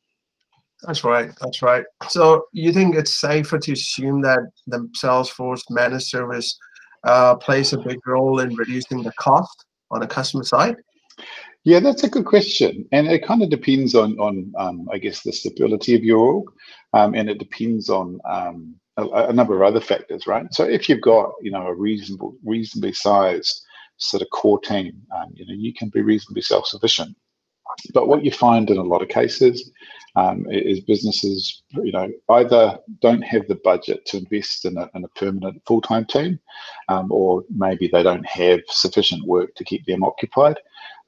That's 0.86 1.04
right. 1.04 1.30
That's 1.42 1.60
right. 1.60 1.84
So 2.08 2.46
you 2.52 2.72
think 2.72 2.96
it's 2.96 3.20
safer 3.20 3.58
to 3.58 3.72
assume 3.72 4.22
that 4.22 4.40
the 4.66 4.88
Salesforce 4.96 5.62
managed 5.68 6.06
service 6.06 6.58
uh, 7.06 7.36
plays 7.36 7.72
a 7.72 7.78
big 7.78 7.98
role 8.06 8.40
in 8.40 8.54
reducing 8.54 9.02
the 9.02 9.12
cost 9.12 9.64
on 9.90 10.00
the 10.00 10.06
customer 10.06 10.44
side? 10.44 10.76
Yeah, 11.64 11.80
that's 11.80 12.04
a 12.04 12.08
good 12.08 12.26
question, 12.26 12.86
and 12.92 13.08
it 13.08 13.26
kind 13.26 13.42
of 13.42 13.50
depends 13.50 13.94
on 13.94 14.18
on 14.20 14.52
um, 14.56 14.88
I 14.92 14.98
guess 14.98 15.22
the 15.22 15.32
stability 15.32 15.96
of 15.96 16.04
your 16.04 16.18
org, 16.18 16.44
um, 16.92 17.14
and 17.14 17.28
it 17.28 17.38
depends 17.38 17.88
on 17.88 18.20
um, 18.24 18.76
a, 18.96 19.04
a, 19.04 19.32
number 19.32 19.56
of 19.56 19.62
other 19.62 19.80
factors, 19.80 20.28
right? 20.28 20.46
So 20.52 20.62
if 20.64 20.88
you've 20.88 21.00
got 21.00 21.32
you 21.42 21.50
know 21.50 21.66
a 21.66 21.74
reasonable, 21.74 22.36
reasonably 22.44 22.92
sized 22.92 23.62
sort 23.96 24.22
of 24.22 24.30
core 24.30 24.60
team, 24.60 25.02
um, 25.16 25.30
you 25.34 25.44
know 25.44 25.54
you 25.54 25.74
can 25.74 25.88
be 25.88 26.02
reasonably 26.02 26.42
self 26.42 26.66
sufficient. 26.66 27.16
But 27.92 28.06
what 28.06 28.24
you 28.24 28.30
find 28.30 28.70
in 28.70 28.78
a 28.78 28.82
lot 28.82 29.02
of 29.02 29.08
cases 29.08 29.70
um, 30.16 30.46
is 30.50 30.80
businesses, 30.80 31.62
you 31.72 31.92
know, 31.92 32.10
either 32.30 32.78
don't 33.02 33.22
have 33.22 33.46
the 33.48 33.60
budget 33.62 34.04
to 34.06 34.16
invest 34.16 34.64
in 34.64 34.76
a, 34.78 34.90
in 34.94 35.04
a 35.04 35.08
permanent 35.08 35.62
full-time 35.66 36.06
team, 36.06 36.40
um, 36.88 37.12
or 37.12 37.44
maybe 37.54 37.86
they 37.86 38.02
don't 38.02 38.26
have 38.26 38.60
sufficient 38.68 39.24
work 39.26 39.54
to 39.54 39.64
keep 39.64 39.84
them 39.84 40.02
occupied, 40.02 40.56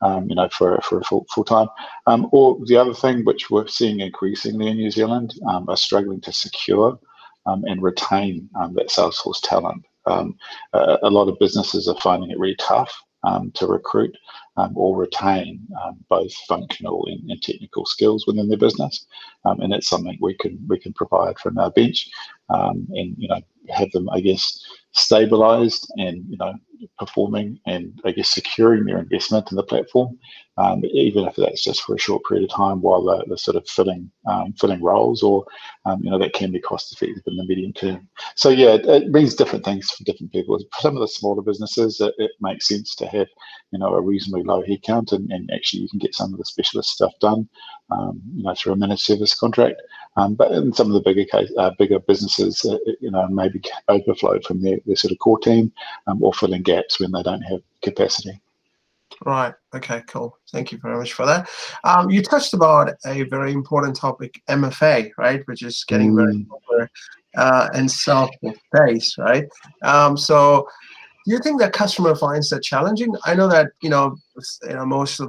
um, 0.03 0.29
you 0.29 0.37
know, 0.37 0.49
for, 0.50 0.79
for 0.83 1.00
a 1.00 1.05
full, 1.05 1.27
full 1.35 1.45
time. 1.45 1.69
Um, 2.07 2.29
or 2.33 2.59
the 2.67 2.77
other 2.77 2.95
thing 2.95 3.25
which 3.25 3.50
we're 3.50 3.67
seeing 3.67 4.00
increasingly 4.00 4.69
in 4.69 4.77
New 4.77 4.91
Zealand 4.91 5.35
um, 5.49 5.69
are 5.69 5.77
struggling 5.77 6.21
to 6.23 6.33
secure 6.33 6.99
um, 7.47 7.65
and 7.65 7.83
retain 7.83 8.49
that 8.75 8.88
Salesforce 8.88 9.41
talent. 9.43 9.83
a, 10.07 10.99
a 11.03 11.11
lot 11.11 11.29
of 11.29 11.38
businesses 11.38 11.88
are 11.88 12.00
finding 12.00 12.31
it 12.31 12.38
really 12.38 12.57
tough 12.57 12.93
um, 13.25 13.50
to 13.55 13.67
recruit 13.67 14.15
um, 14.59 14.73
or 14.77 14.97
retain 14.97 15.61
um, 15.83 15.97
both 16.09 16.33
functional 16.49 17.07
and, 17.07 17.31
and, 17.31 17.41
technical 17.41 17.87
skills 17.87 18.27
within 18.27 18.49
their 18.49 18.59
business, 18.59 19.07
um, 19.45 19.61
and 19.61 19.73
it's 19.73 19.88
something 19.88 20.19
we 20.21 20.35
can 20.35 20.59
we 20.69 20.79
can 20.79 20.93
provide 20.93 21.38
from 21.38 21.57
our 21.59 21.71
bench, 21.71 22.11
um, 22.50 22.87
and 22.91 23.15
you 23.17 23.29
know 23.29 23.41
have 23.70 23.90
them 23.92 24.08
I 24.10 24.20
guess 24.20 24.60
stabilized 24.92 25.90
and 25.96 26.25
you 26.28 26.37
know 26.38 26.54
performing 26.98 27.58
and 27.66 28.00
I 28.04 28.12
guess 28.12 28.30
securing 28.30 28.84
their 28.84 28.98
investment 28.98 29.50
in 29.50 29.56
the 29.56 29.62
platform, 29.62 30.18
um, 30.56 30.84
even 30.84 31.25
if 31.25 31.37
that's 31.37 31.62
just 31.62 31.82
for 31.82 31.94
a 31.94 31.98
short 31.98 32.22
period 32.28 32.48
of 32.48 32.56
time 32.56 32.80
while 32.80 33.04
they're, 33.04 33.22
they're 33.26 33.37
sort 33.37 33.56
of 33.56 33.68
filling 33.68 34.10
um, 34.26 34.52
filling 34.54 34.82
roles, 34.82 35.22
or 35.22 35.44
um, 35.84 36.00
you 36.02 36.10
know 36.10 36.18
that 36.18 36.32
can 36.32 36.50
be 36.50 36.60
cost 36.60 36.92
effective 36.92 37.22
in 37.26 37.37
the 37.37 37.44
medium 37.44 37.72
term. 37.72 38.08
So 38.34 38.48
yeah, 38.48 38.75
it, 38.75 38.87
it, 38.87 39.08
means 39.10 39.34
different 39.34 39.64
things 39.64 39.90
for 39.90 40.04
different 40.04 40.32
people. 40.32 40.58
For 40.58 40.80
some 40.80 40.96
of 40.96 41.00
the 41.00 41.08
smaller 41.08 41.42
businesses, 41.42 42.00
it, 42.00 42.14
it, 42.18 42.30
makes 42.40 42.68
sense 42.68 42.94
to 42.96 43.06
have 43.06 43.28
you 43.72 43.78
know 43.78 43.94
a 43.94 44.00
reasonably 44.00 44.44
low 44.44 44.62
headcount, 44.62 45.12
and, 45.12 45.30
and 45.30 45.50
actually 45.52 45.82
you 45.82 45.88
can 45.88 45.98
get 45.98 46.14
some 46.14 46.32
of 46.32 46.38
the 46.38 46.44
specialist 46.44 46.90
stuff 46.90 47.12
done, 47.20 47.48
um, 47.90 48.20
you 48.34 48.42
know, 48.42 48.54
through 48.54 48.72
a 48.72 48.76
managed 48.76 49.02
service 49.02 49.38
contract. 49.38 49.80
Um, 50.18 50.34
but 50.34 50.50
in 50.50 50.72
some 50.72 50.88
of 50.88 50.94
the 50.94 51.00
bigger 51.00 51.25
case, 51.25 51.50
uh, 51.56 51.70
bigger 51.78 52.00
businesses, 52.00 52.64
uh, 52.64 52.76
you 53.00 53.10
know, 53.10 53.28
maybe 53.28 53.62
overflow 53.88 54.40
from 54.40 54.60
their, 54.60 54.78
their 54.84 54.96
sort 54.96 55.12
of 55.12 55.18
core 55.18 55.38
team 55.38 55.72
um, 56.08 56.22
or 56.22 56.34
filling 56.34 56.62
gaps 56.62 56.98
when 56.98 57.12
they 57.12 57.22
don't 57.22 57.42
have 57.42 57.60
capacity. 57.82 58.40
Right. 59.25 59.54
Okay. 59.75 60.02
Cool. 60.06 60.37
Thank 60.52 60.72
you 60.72 60.78
very 60.78 60.96
much 60.96 61.12
for 61.12 61.25
that. 61.25 61.48
Um, 61.84 62.10
you 62.10 62.22
touched 62.22 62.52
about 62.52 62.94
a 63.06 63.22
very 63.25 63.52
important 63.52 63.96
topic, 63.96 64.42
MFA, 64.48 65.10
right, 65.18 65.42
which 65.46 65.62
is 65.62 65.84
getting 65.84 66.12
mm. 66.12 66.16
very 66.16 66.44
popular 66.44 66.90
uh, 67.37 67.68
and 67.75 67.90
self-based, 67.90 69.18
right? 69.18 69.44
Um, 69.82 70.16
so, 70.16 70.68
do 71.26 71.34
you 71.34 71.40
think 71.40 71.60
that 71.60 71.72
customer 71.72 72.14
finds 72.14 72.48
that 72.50 72.62
challenging? 72.62 73.14
I 73.25 73.34
know 73.34 73.48
that 73.48 73.68
you 73.82 73.90
know, 73.90 74.16
you 74.62 74.75
know, 74.75 74.87
most 74.87 75.21
of 75.21 75.28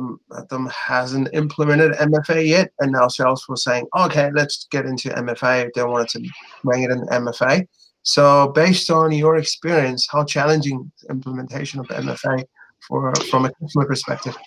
them, 0.50 0.68
hasn't 0.68 1.30
implemented 1.34 1.94
MFA 1.94 2.48
yet, 2.48 2.72
and 2.80 2.92
now 2.92 3.08
Salesforce 3.08 3.60
saying, 3.60 3.88
okay, 3.98 4.30
let's 4.34 4.68
get 4.72 4.86
into 4.86 5.10
MFA. 5.10 5.70
They 5.74 5.84
wanted 5.84 6.10
to 6.10 6.30
bring 6.64 6.84
it 6.84 6.92
in 6.92 7.02
MFA. 7.08 7.68
So, 8.04 8.52
based 8.56 8.90
on 8.90 9.12
your 9.12 9.38
experience, 9.38 10.08
how 10.10 10.24
challenging 10.24 10.92
implementation 11.10 11.80
of 11.80 11.88
MFA 11.88 12.44
for 12.88 13.14
from 13.30 13.46
a 13.46 13.52
customer 13.54 13.86
perspective? 13.86 14.38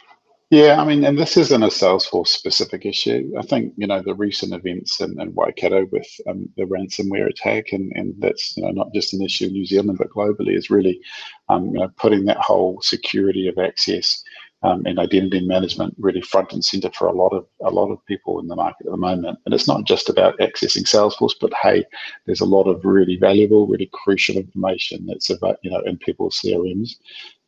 Yeah, 0.53 0.79
I 0.79 0.85
mean, 0.85 1.03
and 1.03 1.19
this 1.19 1.39
isn't 1.39 1.63
a 1.63 1.69
Salesforce 1.69 2.27
specific 2.27 2.85
issue. 2.85 3.33
I 3.39 3.43
think 3.43 3.73
you 3.79 3.87
know 3.87 4.03
the 4.03 4.15
recent 4.15 4.53
events 4.53 5.01
in, 5.01 5.19
in 5.19 5.33
Waikato 5.33 5.87
with 5.91 6.07
um, 6.29 6.47
the 6.59 6.65
ransomware 6.65 7.27
attack, 7.27 7.73
and, 7.73 7.91
and 7.95 8.15
that's 8.19 8.55
you 8.55 8.63
know 8.63 8.71
not 8.71 8.93
just 8.93 9.15
an 9.15 9.23
issue 9.23 9.47
in 9.47 9.53
New 9.53 9.65
Zealand 9.65 9.97
but 9.97 10.11
globally, 10.11 10.55
is 10.55 10.69
really 10.69 11.01
um, 11.49 11.69
you 11.69 11.81
know 11.81 11.89
putting 11.97 12.27
that 12.27 12.37
whole 12.37 12.83
security 12.83 13.49
of 13.49 13.57
access 13.57 14.23
um, 14.63 14.83
and 14.87 14.99
identity 14.99 15.47
management 15.47 15.95
really 15.99 16.21
front 16.21 16.53
and 16.53 16.65
center 16.65 16.91
for 16.93 17.07
a 17.07 17.13
lot 17.13 17.31
of 17.31 17.47
a 17.65 17.71
lot 17.71 17.91
of 17.91 18.05
people 18.07 18.39
in 18.41 18.47
the 18.47 18.57
market 18.57 18.87
at 18.87 18.93
the 18.93 18.97
moment. 18.97 19.39
And 19.45 19.55
it's 19.55 19.69
not 19.69 19.85
just 19.85 20.09
about 20.09 20.39
accessing 20.39 20.85
Salesforce, 20.85 21.35
but 21.41 21.53
hey, 21.63 21.85
there's 22.27 22.41
a 22.41 22.47
lot 22.47 22.65
of 22.65 22.85
really 22.85 23.17
valuable, 23.17 23.67
really 23.67 23.91
crucial 23.93 24.37
information 24.37 25.07
that's 25.07 25.31
about 25.31 25.59
you 25.63 25.71
know 25.71 25.81
in 25.81 25.99
people's 25.99 26.41
CRMs 26.41 26.97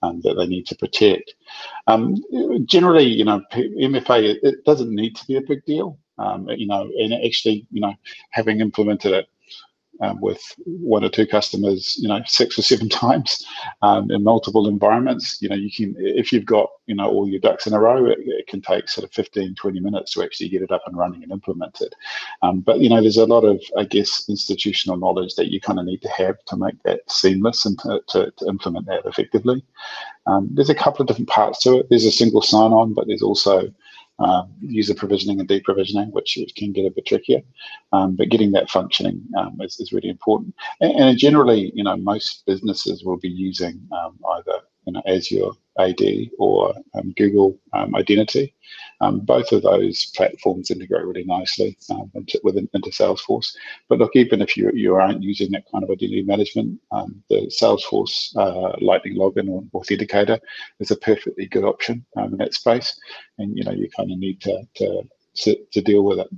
um, 0.03 0.21
that 0.23 0.35
they 0.35 0.47
need 0.47 0.67
to 0.67 0.77
protect. 0.77 1.35
Um, 1.87 2.17
generally, 2.65 3.07
you 3.07 3.25
know, 3.25 3.43
MFA 3.53 4.37
it, 4.43 4.65
doesn't 4.65 4.95
need 4.95 5.17
to 5.17 5.27
be 5.27 5.37
a 5.37 5.43
big 5.43 5.65
deal. 5.65 5.99
Um, 6.19 6.49
you 6.49 6.67
know, 6.67 6.89
and 6.97 7.13
actually, 7.13 7.67
you 7.73 7.81
know, 7.81 7.95
having 8.31 8.61
implemented 8.61 9.13
it 9.13 9.29
um, 10.01 10.21
with 10.21 10.41
one 10.65 11.05
or 11.05 11.09
two 11.09 11.27
customers, 11.27 11.97
you 12.01 12.09
know, 12.09 12.21
six 12.27 12.59
or 12.59 12.63
seven 12.63 12.89
times 13.05 13.45
um, 13.83 14.11
in 14.11 14.23
multiple 14.23 14.69
environments. 14.69 15.41
You 15.41 15.49
know, 15.49 15.57
you 15.57 15.71
can, 15.71 15.95
if 15.99 16.33
you've 16.33 16.45
got, 16.45 16.71
you 16.87 16.95
know, 16.95 17.09
all 17.09 17.29
your 17.29 17.41
ducks 17.41 17.67
in 17.67 17.73
a 17.73 17.81
row, 17.81 18.07
it, 18.07 18.19
it 18.21 18.47
can 18.47 18.61
take 18.61 18.89
sort 18.89 19.05
of 19.05 19.13
15, 19.13 19.55
20 19.55 19.81
minutes 19.81 20.13
to 20.13 20.23
actually 20.23 20.49
get 20.49 20.63
it 20.63 20.73
up 20.73 20.83
and 20.87 20.97
running 20.97 21.23
and 21.23 21.33
implement 21.33 21.81
it. 21.81 21.95
Um, 22.43 22.61
but, 22.61 22.81
you 22.81 22.89
know, 22.89 23.01
there's 23.01 23.17
a 23.17 23.27
lot 23.27 23.45
of, 23.45 23.61
I 23.77 23.85
guess, 23.85 24.29
institutional 24.29 24.97
knowledge 24.97 25.35
that 25.37 25.51
you 25.51 25.61
kind 25.61 25.79
of 25.79 25.87
need 25.87 26.03
to 26.03 26.11
have 26.11 26.43
to 26.47 26.57
make 26.57 26.83
that 26.83 27.01
seamless 27.11 27.65
and 27.65 27.79
to, 27.81 28.01
to, 28.09 28.31
to 28.31 28.47
implement 28.47 28.87
that 28.87 29.07
effectively. 29.07 29.65
Um, 30.27 30.49
there's 30.53 30.71
a 30.71 30.75
couple 30.75 31.03
of 31.03 31.09
different 31.09 31.29
parts 31.29 31.61
to 31.63 31.79
it. 31.79 31.89
There's 31.89 32.05
a 32.05 32.11
single 32.11 32.43
sign 32.43 32.73
on, 32.73 32.95
but 32.95 33.07
there's 33.07 33.23
also 33.23 33.73
um, 34.19 34.53
user 34.61 34.95
provisioning 34.95 35.41
and 35.41 35.49
deprovisioning, 35.49 36.11
which 36.13 36.39
can 36.57 36.73
get 36.73 36.87
a 36.87 36.91
bit 36.91 37.07
trickier. 37.07 37.41
Um, 37.93 38.17
but 38.17 38.29
getting 38.29 38.53
that 38.53 38.71
functioning 38.71 39.23
um, 39.37 39.59
is, 39.61 39.79
is, 39.81 39.93
really 39.93 40.09
important. 40.09 40.55
And, 40.81 40.93
and, 40.93 41.19
generally, 41.19 41.73
you 41.75 41.83
know, 41.83 41.97
most 41.97 42.45
businesses 42.47 43.05
will 43.05 43.17
be 43.17 43.29
using 43.29 43.81
um, 43.93 44.19
either 44.37 44.61
you 44.87 44.93
know, 44.93 45.03
Azure 45.07 45.51
AD 45.79 46.31
or 46.39 46.75
um, 46.95 47.13
Google 47.17 47.59
um, 47.73 47.95
Identity. 47.95 48.55
Um, 49.01 49.21
both 49.21 49.53
of 49.53 49.63
those 49.63 50.07
platforms 50.15 50.71
integrate 50.71 51.05
really 51.05 51.25
nicely 51.25 51.77
um, 51.91 52.11
into, 52.15 52.41
within, 52.45 52.69
into 52.75 52.91
Salesforce. 52.91 53.55
But 53.89 53.99
look, 53.99 54.15
even 54.15 54.41
if 54.41 54.57
you, 54.57 54.71
you 54.73 54.95
aren't 54.95 55.23
using 55.23 55.51
that 55.53 55.65
kind 55.71 55.85
of 55.85 55.91
identity 55.91 56.23
management, 56.23 56.81
um, 56.93 57.23
the 57.29 57.51
Salesforce 57.61 58.35
uh, 58.37 58.77
Lightning 58.81 59.17
Login 59.17 59.49
or 59.49 59.63
Authenticator 59.81 60.39
is 60.81 60.91
a 60.91 60.97
perfectly 60.97 61.47
good 61.47 61.65
option 61.65 62.05
um, 62.17 62.33
in 62.33 62.39
that 62.39 62.55
space. 62.55 62.99
And 63.39 63.57
you 63.57 63.65
know, 63.65 63.73
you 63.73 63.89
kind 63.97 64.11
of 64.11 64.19
need 64.19 64.41
to, 64.43 64.63
to 64.77 65.03
to, 65.37 65.57
to, 65.73 65.83
deal 65.83 66.05
with 66.05 66.21
it. 66.21 66.29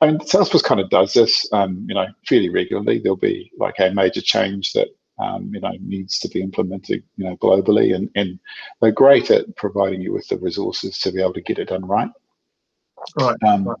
I 0.00 0.06
mean, 0.06 0.18
Salesforce 0.20 0.62
kind 0.62 0.80
of 0.80 0.88
does 0.88 1.12
this, 1.12 1.44
um, 1.52 1.84
you 1.88 1.94
know, 1.96 2.06
fairly 2.28 2.50
regularly. 2.50 3.00
There'll 3.00 3.16
be 3.16 3.50
like 3.58 3.74
a 3.80 3.90
major 3.90 4.20
change 4.20 4.72
that 4.74 4.88
um, 5.18 5.50
you 5.52 5.60
know, 5.60 5.72
needs 5.80 6.18
to 6.20 6.28
be 6.28 6.42
implemented, 6.42 7.02
you 7.16 7.24
know, 7.24 7.36
globally, 7.36 7.94
and, 7.94 8.10
and 8.14 8.38
they're 8.80 8.92
great 8.92 9.30
at 9.30 9.54
providing 9.56 10.00
you 10.00 10.12
with 10.12 10.26
the 10.28 10.38
resources 10.38 10.98
to 10.98 11.12
be 11.12 11.20
able 11.20 11.34
to 11.34 11.40
get 11.40 11.58
it 11.58 11.68
done 11.68 11.84
right. 11.84 12.10
Right. 13.18 13.36
Um, 13.46 13.68
right. 13.68 13.78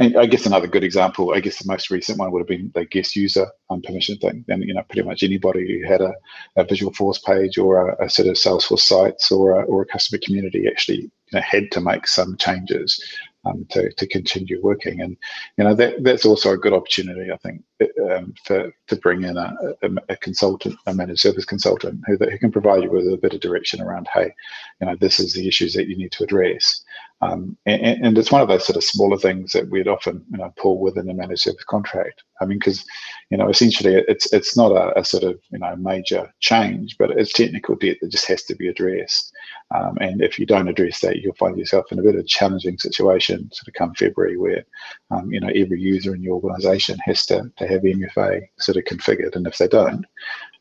And 0.00 0.16
I 0.16 0.24
guess 0.24 0.46
another 0.46 0.66
good 0.66 0.82
example, 0.82 1.34
I 1.34 1.40
guess 1.40 1.58
the 1.58 1.70
most 1.70 1.90
recent 1.90 2.18
one 2.18 2.32
would 2.32 2.40
have 2.40 2.48
been 2.48 2.70
the 2.74 2.86
guest 2.86 3.14
user 3.16 3.46
um, 3.68 3.82
permission 3.82 4.16
thing. 4.16 4.46
And 4.48 4.64
you 4.64 4.72
know, 4.72 4.82
pretty 4.84 5.06
much 5.06 5.22
anybody 5.22 5.82
who 5.82 5.86
had 5.86 6.00
a, 6.00 6.14
a 6.56 6.64
Visualforce 6.64 7.22
page 7.22 7.58
or 7.58 7.90
a, 7.90 8.06
a, 8.06 8.08
set 8.08 8.26
of 8.26 8.36
Salesforce 8.36 8.80
sites 8.80 9.30
or 9.30 9.60
a, 9.60 9.64
or 9.64 9.82
a 9.82 9.86
customer 9.86 10.18
community 10.24 10.66
actually 10.66 11.00
you 11.00 11.10
know, 11.34 11.42
had 11.42 11.70
to 11.72 11.82
make 11.82 12.06
some 12.06 12.38
changes 12.38 13.04
um, 13.44 13.66
to, 13.70 13.92
to 13.92 14.06
continue 14.06 14.60
working. 14.62 15.00
And 15.00 15.16
you 15.56 15.64
know 15.64 15.74
that 15.74 16.02
that's 16.02 16.24
also 16.24 16.52
a 16.52 16.58
good 16.58 16.72
opportunity, 16.72 17.30
I 17.30 17.36
think, 17.38 17.62
um, 18.10 18.34
for 18.44 18.72
to 18.88 18.96
bring 18.96 19.22
in 19.24 19.36
a, 19.36 19.54
a, 19.82 19.90
a, 20.10 20.16
consultant, 20.16 20.76
a 20.86 20.94
managed 20.94 21.20
service 21.20 21.44
consultant, 21.44 22.00
who, 22.06 22.16
who 22.16 22.38
can 22.38 22.52
provide 22.52 22.82
you 22.82 22.90
with 22.90 23.12
a 23.12 23.16
bit 23.16 23.34
of 23.34 23.40
direction 23.40 23.80
around, 23.80 24.08
hey, 24.12 24.32
you 24.80 24.86
know, 24.86 24.96
this 24.96 25.20
is 25.20 25.34
the 25.34 25.46
issues 25.46 25.74
that 25.74 25.88
you 25.88 25.96
need 25.96 26.12
to 26.12 26.24
address. 26.24 26.82
Um, 27.22 27.56
and, 27.66 28.04
and, 28.04 28.18
it's 28.18 28.32
one 28.32 28.40
of 28.40 28.48
those 28.48 28.66
sort 28.66 28.78
of 28.78 28.84
smaller 28.84 29.18
things 29.18 29.52
that 29.52 29.68
we'd 29.68 29.88
often 29.88 30.24
you 30.30 30.38
know 30.38 30.52
pull 30.56 30.78
within 30.78 31.10
a 31.10 31.14
managed 31.14 31.42
service 31.42 31.64
contract. 31.64 32.22
I 32.40 32.46
mean, 32.46 32.58
because 32.58 32.82
you 33.30 33.36
know 33.36 33.50
essentially 33.50 33.94
it's 34.08 34.32
it's 34.32 34.56
not 34.56 34.72
a, 34.72 34.98
a, 34.98 35.04
sort 35.04 35.24
of 35.24 35.38
you 35.50 35.58
know 35.58 35.76
major 35.76 36.32
change, 36.40 36.96
but 36.98 37.10
it's 37.10 37.34
technical 37.34 37.76
debt 37.76 37.98
that 38.00 38.10
just 38.10 38.26
has 38.26 38.42
to 38.44 38.54
be 38.54 38.68
addressed. 38.68 39.32
Um, 39.74 39.98
and 40.00 40.22
if 40.22 40.38
you 40.38 40.46
don't 40.46 40.68
address 40.68 41.00
that, 41.00 41.18
you'll 41.18 41.34
find 41.34 41.58
yourself 41.58 41.92
in 41.92 41.98
a 41.98 42.02
bit 42.02 42.14
of 42.14 42.22
a 42.22 42.24
challenging 42.24 42.78
situation 42.78 43.50
sort 43.52 43.68
of 43.68 43.74
come 43.74 43.94
February, 43.94 44.38
where 44.38 44.64
um, 45.10 45.30
you 45.30 45.40
know 45.40 45.50
every 45.54 45.80
user 45.80 46.14
in 46.14 46.22
your 46.22 46.36
organisation 46.36 46.98
has 47.04 47.26
to 47.26 47.52
to 47.58 47.68
have 47.68 47.82
MFA 47.82 48.40
sort 48.58 48.78
of 48.78 48.84
configured, 48.84 49.36
and 49.36 49.46
if 49.46 49.58
they 49.58 49.68
don't, 49.68 50.06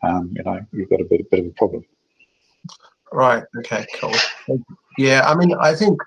um, 0.04 0.34
you 0.36 0.44
know 0.44 0.60
you've 0.74 0.90
got 0.90 1.00
a 1.00 1.06
bit, 1.06 1.22
a 1.22 1.28
bit 1.32 1.40
of 1.40 1.46
a 1.46 1.52
problem. 1.52 1.86
Right. 3.12 3.44
Okay. 3.60 3.86
Cool. 3.96 4.14
Yeah. 4.98 5.28
I 5.28 5.36
mean, 5.36 5.54
I 5.60 5.74
think 5.74 5.98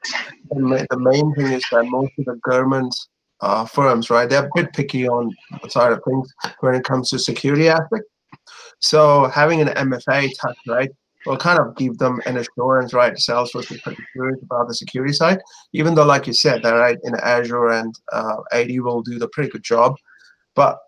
the 0.50 0.98
main 0.98 1.34
thing 1.34 1.52
is 1.52 1.64
that 1.72 1.84
most 1.84 2.12
of 2.18 2.26
the 2.26 2.36
government 2.42 2.94
uh, 3.40 3.64
firms, 3.64 4.08
right, 4.08 4.28
they're 4.28 4.46
a 4.46 4.50
bit 4.54 4.72
picky 4.72 5.08
on 5.08 5.34
the 5.62 5.68
side 5.68 5.92
of 5.92 6.00
things 6.06 6.32
when 6.60 6.74
it 6.74 6.84
comes 6.84 7.10
to 7.10 7.18
security 7.18 7.68
aspect. 7.68 8.04
So 8.78 9.26
having 9.26 9.60
an 9.60 9.68
MFA 9.68 10.30
touch, 10.40 10.56
right, 10.66 10.90
will 11.26 11.36
kind 11.36 11.58
of 11.58 11.76
give 11.76 11.98
them 11.98 12.20
an 12.26 12.36
assurance, 12.36 12.92
right? 12.92 13.14
Salesforce 13.14 13.70
is 13.72 13.80
pretty 13.80 14.02
curious 14.12 14.40
about 14.42 14.68
the 14.68 14.74
security 14.74 15.12
side, 15.12 15.40
even 15.72 15.94
though, 15.94 16.04
like 16.04 16.26
you 16.26 16.32
said, 16.32 16.62
that 16.62 16.72
right 16.72 16.98
in 17.04 17.14
Azure 17.16 17.70
and 17.70 17.94
uh, 18.12 18.36
AD 18.52 18.70
will 18.80 19.02
do 19.02 19.18
the 19.18 19.28
pretty 19.28 19.50
good 19.50 19.62
job. 19.62 19.96
But 20.54 20.78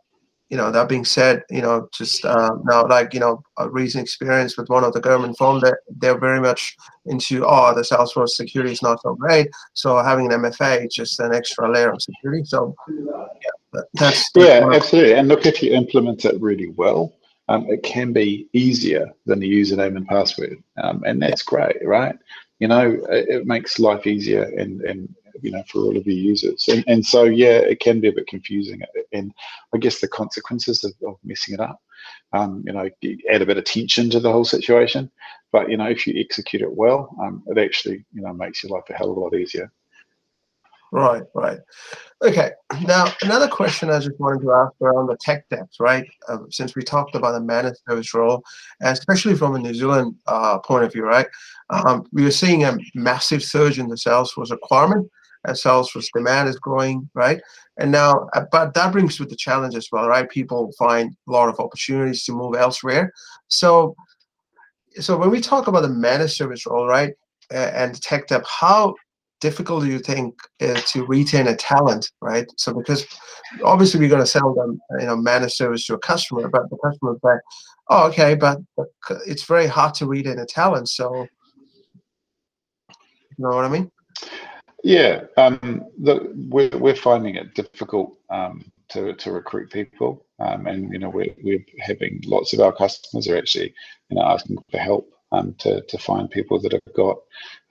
you 0.50 0.56
know, 0.56 0.70
that 0.70 0.88
being 0.88 1.04
said, 1.04 1.42
you 1.50 1.62
know, 1.62 1.88
just 1.92 2.24
uh, 2.24 2.50
now, 2.64 2.86
like, 2.86 3.14
you 3.14 3.20
know, 3.20 3.42
a 3.58 3.68
recent 3.68 4.02
experience 4.02 4.56
with 4.56 4.68
one 4.68 4.84
of 4.84 4.92
the 4.92 5.00
government 5.00 5.36
firms 5.38 5.62
that 5.62 5.78
they're 5.98 6.18
very 6.18 6.40
much 6.40 6.76
into, 7.06 7.44
oh, 7.46 7.74
the 7.74 7.80
Salesforce 7.80 8.30
security 8.30 8.72
is 8.72 8.82
not 8.82 9.00
so 9.02 9.14
great. 9.14 9.48
So 9.72 9.96
having 9.98 10.32
an 10.32 10.40
MFA 10.40 10.86
is 10.86 10.94
just 10.94 11.18
an 11.20 11.34
extra 11.34 11.72
layer 11.72 11.90
of 11.90 12.02
security. 12.02 12.44
So, 12.44 12.74
yeah, 12.88 13.80
that's. 13.94 14.30
Yeah, 14.36 14.68
absolutely. 14.72 15.14
And 15.14 15.28
look, 15.28 15.46
if 15.46 15.62
you 15.62 15.72
implement 15.72 16.24
it 16.24 16.40
really 16.40 16.68
well, 16.76 17.14
um, 17.48 17.66
it 17.68 17.82
can 17.82 18.12
be 18.12 18.48
easier 18.52 19.10
than 19.26 19.40
the 19.40 19.50
username 19.50 19.96
and 19.96 20.06
password. 20.06 20.62
Um, 20.82 21.02
and 21.06 21.20
that's 21.20 21.42
great, 21.42 21.76
right? 21.84 22.16
You 22.58 22.68
know, 22.68 22.92
it, 23.10 23.28
it 23.28 23.46
makes 23.46 23.78
life 23.78 24.06
easier 24.06 24.44
and, 24.44 24.80
and 24.82 25.14
you 25.44 25.50
know 25.50 25.62
for 25.68 25.80
all 25.80 25.96
of 25.96 26.06
your 26.06 26.16
users 26.16 26.66
and, 26.68 26.82
and 26.86 27.04
so 27.04 27.24
yeah 27.24 27.58
it 27.58 27.80
can 27.80 28.00
be 28.00 28.08
a 28.08 28.12
bit 28.12 28.26
confusing 28.26 28.80
and 29.12 29.32
i 29.74 29.78
guess 29.78 30.00
the 30.00 30.08
consequences 30.08 30.82
of, 30.82 30.92
of 31.06 31.16
messing 31.22 31.54
it 31.54 31.60
up 31.60 31.80
um, 32.32 32.62
you 32.66 32.72
know 32.72 32.88
add 33.30 33.42
a 33.42 33.46
bit 33.46 33.58
of 33.58 33.64
tension 33.64 34.08
to 34.10 34.20
the 34.20 34.32
whole 34.32 34.44
situation 34.44 35.10
but 35.52 35.70
you 35.70 35.76
know 35.76 35.86
if 35.86 36.06
you 36.06 36.14
execute 36.18 36.62
it 36.62 36.74
well 36.74 37.14
um, 37.22 37.42
it 37.48 37.58
actually 37.58 38.04
you 38.12 38.22
know 38.22 38.32
makes 38.32 38.62
your 38.62 38.72
life 38.72 38.84
a 38.90 38.94
hell 38.94 39.10
of 39.10 39.16
a 39.16 39.20
lot 39.20 39.34
easier 39.34 39.70
Right, 40.94 41.24
right. 41.34 41.58
Okay. 42.22 42.52
Now, 42.82 43.12
another 43.22 43.48
question 43.48 43.90
I 43.90 43.98
just 43.98 44.20
wanted 44.20 44.42
to 44.42 44.52
ask 44.52 44.72
around 44.80 45.08
the 45.08 45.16
tech 45.16 45.48
debt, 45.48 45.66
right? 45.80 46.06
Uh, 46.28 46.38
since 46.50 46.76
we 46.76 46.82
talked 46.82 47.16
about 47.16 47.32
the 47.32 47.40
managed 47.40 47.80
service 47.88 48.14
role, 48.14 48.44
especially 48.80 49.34
from 49.34 49.56
a 49.56 49.58
New 49.58 49.74
Zealand 49.74 50.14
uh, 50.28 50.60
point 50.60 50.84
of 50.84 50.92
view, 50.92 51.02
right? 51.02 51.26
Um, 51.70 52.06
we 52.12 52.24
are 52.26 52.30
seeing 52.30 52.62
a 52.62 52.78
massive 52.94 53.42
surge 53.42 53.80
in 53.80 53.88
the 53.88 53.96
Salesforce 53.96 54.52
requirement 54.52 55.10
as 55.44 55.62
Salesforce 55.62 56.08
demand 56.14 56.48
is 56.48 56.58
growing, 56.58 57.08
right? 57.14 57.40
And 57.78 57.90
now, 57.92 58.28
uh, 58.32 58.44
but 58.50 58.74
that 58.74 58.92
brings 58.92 59.18
with 59.18 59.30
the 59.30 59.36
challenge 59.36 59.74
as 59.74 59.88
well, 59.90 60.06
right? 60.06 60.28
People 60.28 60.72
find 60.78 61.14
a 61.28 61.30
lot 61.30 61.48
of 61.48 61.60
opportunities 61.60 62.24
to 62.24 62.32
move 62.32 62.54
elsewhere. 62.54 63.12
So, 63.48 63.94
so 65.00 65.16
when 65.16 65.30
we 65.30 65.40
talk 65.40 65.66
about 65.66 65.82
the 65.82 65.88
managed 65.88 66.34
service 66.34 66.66
role, 66.66 66.86
right, 66.86 67.14
and 67.50 68.00
tech 68.00 68.28
debt, 68.28 68.44
how 68.48 68.94
difficult 69.40 69.82
do 69.84 69.90
you 69.90 69.98
think 69.98 70.34
uh, 70.62 70.80
to 70.92 71.04
retain 71.04 71.48
a 71.48 71.56
talent, 71.56 72.10
right? 72.22 72.46
So 72.56 72.72
because 72.72 73.04
obviously 73.62 74.00
we're 74.00 74.08
going 74.08 74.22
to 74.22 74.26
sell 74.26 74.54
them, 74.54 74.80
you 74.98 75.06
know, 75.06 75.16
managed 75.16 75.54
service 75.54 75.84
to 75.86 75.94
a 75.94 75.98
customer, 75.98 76.48
but 76.48 76.70
the 76.70 76.78
customer 76.82 77.16
like, 77.22 77.40
oh, 77.90 78.06
okay, 78.08 78.34
but 78.34 78.58
it's 79.26 79.44
very 79.44 79.66
hard 79.66 79.92
to 79.96 80.06
retain 80.06 80.38
a 80.38 80.46
talent. 80.46 80.88
So, 80.88 81.26
you 82.88 83.44
know 83.44 83.54
what 83.54 83.66
I 83.66 83.68
mean? 83.68 83.90
Yeah, 84.84 85.24
um, 85.38 85.86
the, 85.98 86.30
we're 86.50 86.68
we're 86.78 86.94
finding 86.94 87.36
it 87.36 87.54
difficult 87.54 88.18
um, 88.28 88.70
to 88.90 89.14
to 89.14 89.32
recruit 89.32 89.72
people, 89.72 90.26
um, 90.40 90.66
and 90.66 90.92
you 90.92 90.98
know 90.98 91.08
we're 91.08 91.34
we're 91.42 91.64
having 91.80 92.20
lots 92.26 92.52
of 92.52 92.60
our 92.60 92.72
customers 92.72 93.26
are 93.26 93.38
actually 93.38 93.74
you 94.10 94.16
know 94.16 94.22
asking 94.24 94.58
for 94.70 94.76
help 94.78 95.10
um, 95.32 95.54
to, 95.60 95.80
to 95.88 95.98
find 95.98 96.30
people 96.30 96.60
that 96.60 96.72
have 96.72 96.94
got 96.94 97.16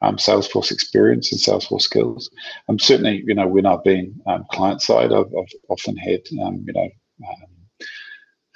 um, 0.02 0.18
Salesforce 0.18 0.72
experience 0.72 1.32
and 1.32 1.40
Salesforce 1.40 1.84
skills. 1.84 2.32
Um, 2.68 2.80
certainly, 2.80 3.24
you 3.28 3.36
know, 3.36 3.48
when 3.48 3.68
I've 3.68 3.84
been 3.84 4.20
um, 4.28 4.46
client 4.52 4.82
side, 4.82 5.14
I've, 5.14 5.28
I've 5.38 5.54
often 5.70 5.96
had, 5.96 6.22
um, 6.44 6.66
you 6.68 6.74
know, 6.74 6.90
um, 7.30 7.53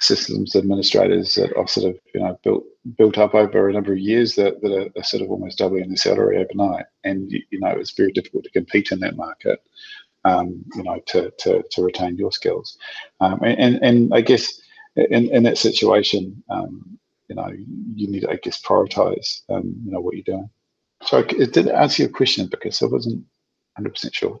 systems 0.00 0.54
administrators 0.54 1.34
that 1.34 1.52
I've 1.58 1.70
sort 1.70 1.90
of, 1.90 1.98
you 2.14 2.20
know, 2.20 2.38
built 2.42 2.64
built 2.96 3.18
up 3.18 3.34
over 3.34 3.68
a 3.68 3.72
number 3.72 3.92
of 3.92 3.98
years 3.98 4.34
that, 4.36 4.60
that 4.62 4.72
are, 4.72 4.88
are 4.98 5.04
sort 5.04 5.22
of 5.22 5.30
almost 5.30 5.58
doubling 5.58 5.88
their 5.88 5.96
salary 5.96 6.38
overnight. 6.38 6.86
And, 7.04 7.30
you, 7.30 7.42
you 7.50 7.60
know, 7.60 7.68
it's 7.68 7.92
very 7.92 8.12
difficult 8.12 8.44
to 8.44 8.50
compete 8.50 8.92
in 8.92 9.00
that 9.00 9.16
market. 9.16 9.60
Um, 10.24 10.64
you 10.74 10.82
know, 10.82 11.00
to, 11.06 11.30
to, 11.38 11.62
to 11.70 11.82
retain 11.82 12.16
your 12.16 12.32
skills. 12.32 12.76
Um, 13.20 13.40
and, 13.42 13.78
and 13.82 14.12
I 14.12 14.20
guess 14.20 14.60
in, 14.96 15.32
in 15.32 15.44
that 15.44 15.56
situation, 15.56 16.42
um, 16.50 16.98
you 17.28 17.36
know, 17.36 17.48
you 17.94 18.10
need 18.10 18.20
to, 18.20 18.30
I 18.30 18.36
guess, 18.36 18.60
prioritize, 18.60 19.42
um, 19.48 19.74
you 19.84 19.92
know, 19.92 20.00
what 20.00 20.14
you're 20.14 20.24
doing. 20.24 20.50
So 21.02 21.18
it 21.18 21.52
did 21.52 21.68
answer 21.68 22.02
your 22.02 22.10
question 22.10 22.48
because 22.48 22.82
I 22.82 22.86
wasn't 22.86 23.24
100% 23.78 24.12
sure. 24.12 24.40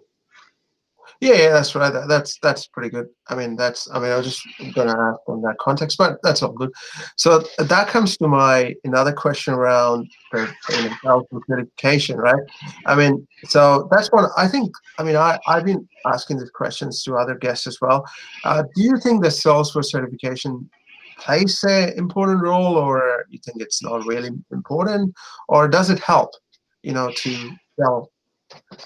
Yeah, 1.20 1.34
yeah, 1.34 1.48
that's 1.50 1.74
right. 1.74 1.92
That's 2.08 2.38
that's 2.42 2.66
pretty 2.68 2.90
good. 2.90 3.06
I 3.28 3.34
mean, 3.34 3.56
that's. 3.56 3.88
I 3.92 3.98
mean, 3.98 4.12
I 4.12 4.16
was 4.16 4.26
just 4.26 4.74
gonna 4.74 4.90
ask 4.90 5.20
on 5.28 5.42
that 5.42 5.56
context, 5.58 5.98
but 5.98 6.18
that's 6.22 6.42
all 6.42 6.52
good. 6.52 6.70
So 7.16 7.44
that 7.58 7.88
comes 7.88 8.16
to 8.18 8.28
my 8.28 8.74
another 8.84 9.12
question 9.12 9.54
around 9.54 10.08
the 10.32 10.48
certification, 11.48 12.18
right? 12.18 12.42
I 12.86 12.94
mean, 12.94 13.26
so 13.46 13.88
that's 13.90 14.12
one. 14.12 14.26
I 14.36 14.46
think. 14.46 14.70
I 14.98 15.02
mean, 15.02 15.16
I 15.16 15.38
I've 15.48 15.64
been 15.64 15.88
asking 16.06 16.38
these 16.38 16.50
questions 16.50 17.02
to 17.04 17.16
other 17.16 17.34
guests 17.34 17.66
as 17.66 17.78
well. 17.80 18.04
Uh, 18.44 18.62
do 18.76 18.82
you 18.82 18.96
think 18.98 19.22
the 19.22 19.30
Salesforce 19.30 19.86
certification 19.86 20.70
plays 21.18 21.62
an 21.64 21.92
important 21.98 22.40
role 22.40 22.76
or 22.76 23.24
you 23.28 23.38
think 23.44 23.60
it's 23.60 23.82
not 23.82 24.06
really 24.06 24.30
important 24.52 25.12
or 25.48 25.66
does 25.66 25.90
it 25.90 25.98
help 25.98 26.30
you 26.82 26.92
know 26.92 27.10
to 27.16 27.50
sell 27.78 28.08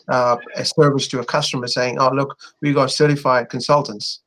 uh, 0.08 0.36
a 0.56 0.64
service 0.64 1.08
to 1.08 1.20
a 1.20 1.24
customer 1.24 1.66
saying 1.66 1.98
oh 1.98 2.10
look 2.10 2.38
we 2.60 2.72
got 2.72 2.90
certified 2.90 3.48
consultants 3.48 4.22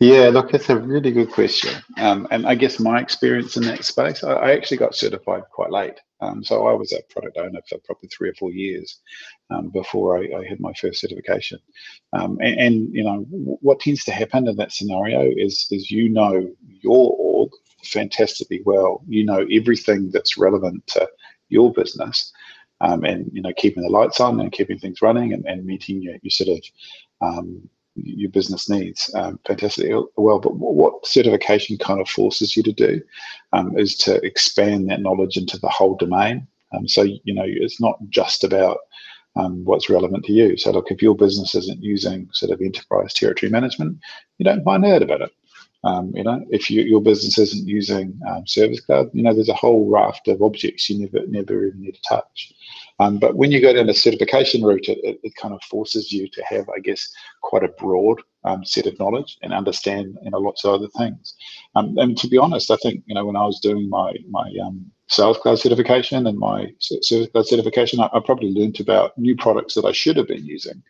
yeah, 0.00 0.28
look, 0.28 0.50
that's 0.50 0.70
a 0.70 0.78
really 0.78 1.12
good 1.12 1.30
question. 1.30 1.82
Um, 1.98 2.26
and 2.30 2.46
I 2.46 2.54
guess 2.54 2.80
my 2.80 3.00
experience 3.00 3.56
in 3.56 3.62
that 3.64 3.84
space, 3.84 4.24
I, 4.24 4.32
I 4.32 4.52
actually 4.52 4.78
got 4.78 4.94
certified 4.94 5.44
quite 5.52 5.70
late. 5.70 6.00
Um, 6.20 6.42
so 6.42 6.66
I 6.66 6.72
was 6.72 6.92
a 6.92 7.02
product 7.12 7.36
owner 7.36 7.60
for 7.68 7.78
probably 7.84 8.08
three 8.08 8.30
or 8.30 8.34
four 8.34 8.50
years 8.50 9.00
um, 9.50 9.68
before 9.68 10.18
I, 10.18 10.38
I, 10.38 10.46
had 10.48 10.60
my 10.60 10.72
first 10.74 11.00
certification. 11.00 11.58
Um, 12.12 12.38
and, 12.40 12.58
and, 12.58 12.94
you 12.94 13.04
know, 13.04 13.26
what 13.28 13.80
tends 13.80 14.04
to 14.04 14.12
happen 14.12 14.48
in 14.48 14.56
that 14.56 14.72
scenario 14.72 15.30
is, 15.36 15.66
is 15.70 15.90
you 15.90 16.08
know 16.08 16.50
your 16.80 17.14
org 17.18 17.50
fantastically 17.84 18.62
well. 18.64 19.02
You 19.06 19.24
know 19.24 19.46
everything 19.52 20.10
that's 20.10 20.38
relevant 20.38 20.86
to 20.88 21.08
your 21.50 21.72
business. 21.72 22.32
Um, 22.80 23.04
and 23.04 23.30
you 23.32 23.40
know 23.40 23.52
keeping 23.56 23.82
the 23.82 23.88
lights 23.88 24.20
on 24.20 24.40
and 24.40 24.52
keeping 24.52 24.78
things 24.78 25.00
running 25.00 25.32
and, 25.32 25.44
and 25.46 25.64
meeting 25.64 26.02
your, 26.02 26.16
your 26.22 26.30
sort 26.30 26.58
of 26.58 26.64
um, 27.20 27.68
your 27.94 28.30
business 28.30 28.68
needs 28.68 29.10
um, 29.14 29.38
well. 30.16 30.40
But 30.40 30.56
what 30.56 31.06
certification 31.06 31.78
kind 31.78 32.00
of 32.00 32.08
forces 32.08 32.56
you 32.56 32.62
to 32.64 32.72
do 32.72 33.00
um, 33.52 33.78
is 33.78 33.96
to 33.98 34.16
expand 34.26 34.90
that 34.90 35.00
knowledge 35.00 35.36
into 35.36 35.58
the 35.58 35.68
whole 35.68 35.96
domain. 35.96 36.46
Um, 36.72 36.88
so 36.88 37.02
you 37.02 37.32
know 37.32 37.44
it's 37.46 37.80
not 37.80 37.98
just 38.08 38.42
about 38.42 38.78
um, 39.36 39.64
what's 39.64 39.90
relevant 39.90 40.24
to 40.24 40.32
you. 40.32 40.56
So 40.56 40.70
look, 40.72 40.90
if 40.90 41.02
your 41.02 41.14
business 41.14 41.54
isn't 41.54 41.82
using 41.82 42.28
sort 42.32 42.52
of 42.52 42.60
enterprise 42.60 43.12
territory 43.12 43.50
management, 43.50 43.98
you 44.38 44.44
don't 44.44 44.64
find 44.64 44.84
out 44.84 45.02
about 45.02 45.22
it. 45.22 45.32
Um, 45.84 46.12
you 46.14 46.24
know, 46.24 46.42
if 46.48 46.70
you, 46.70 46.82
your 46.82 47.02
business 47.02 47.36
isn't 47.36 47.68
using 47.68 48.18
um, 48.28 48.46
Service 48.46 48.80
Cloud, 48.80 49.10
you 49.12 49.22
know, 49.22 49.34
there's 49.34 49.50
a 49.50 49.54
whole 49.54 49.88
raft 49.90 50.28
of 50.28 50.40
objects 50.40 50.88
you 50.88 50.98
never 50.98 51.26
never 51.26 51.66
even 51.66 51.82
need 51.82 51.94
to 51.94 52.02
touch. 52.08 52.54
Um, 53.00 53.18
but 53.18 53.36
when 53.36 53.50
you 53.50 53.60
go 53.60 53.72
down 53.72 53.86
the 53.86 53.94
certification 53.94 54.62
route, 54.62 54.88
it, 54.88 54.98
it, 55.02 55.20
it, 55.22 55.34
kind 55.34 55.52
of 55.52 55.60
forces 55.62 56.12
you 56.12 56.28
to 56.28 56.44
have, 56.44 56.68
I 56.68 56.78
guess, 56.78 57.12
quite 57.42 57.64
a 57.64 57.68
broad 57.68 58.22
um, 58.44 58.64
set 58.64 58.86
of 58.86 58.98
knowledge 59.00 59.36
and 59.42 59.52
understand, 59.52 60.16
you 60.22 60.30
know, 60.30 60.38
lots 60.38 60.64
of 60.64 60.74
other 60.74 60.88
things. 60.96 61.34
Um, 61.74 61.98
and 61.98 62.16
to 62.18 62.28
be 62.28 62.38
honest, 62.38 62.70
I 62.70 62.76
think, 62.76 63.02
you 63.06 63.14
know, 63.14 63.24
when 63.24 63.36
I 63.36 63.46
was 63.46 63.58
doing 63.60 63.88
my 63.88 64.12
my 64.30 64.52
um, 64.64 64.90
Sales 65.08 65.38
Cloud 65.38 65.58
certification 65.58 66.26
and 66.26 66.38
my 66.38 66.72
Service 66.78 67.28
Cloud 67.32 67.46
certification, 67.46 68.00
I, 68.00 68.08
I 68.12 68.20
probably 68.24 68.50
learned 68.50 68.78
about 68.80 69.18
new 69.18 69.36
products 69.36 69.74
that 69.74 69.84
I 69.84 69.92
should 69.92 70.16
have 70.16 70.28
been 70.28 70.44
using. 70.44 70.82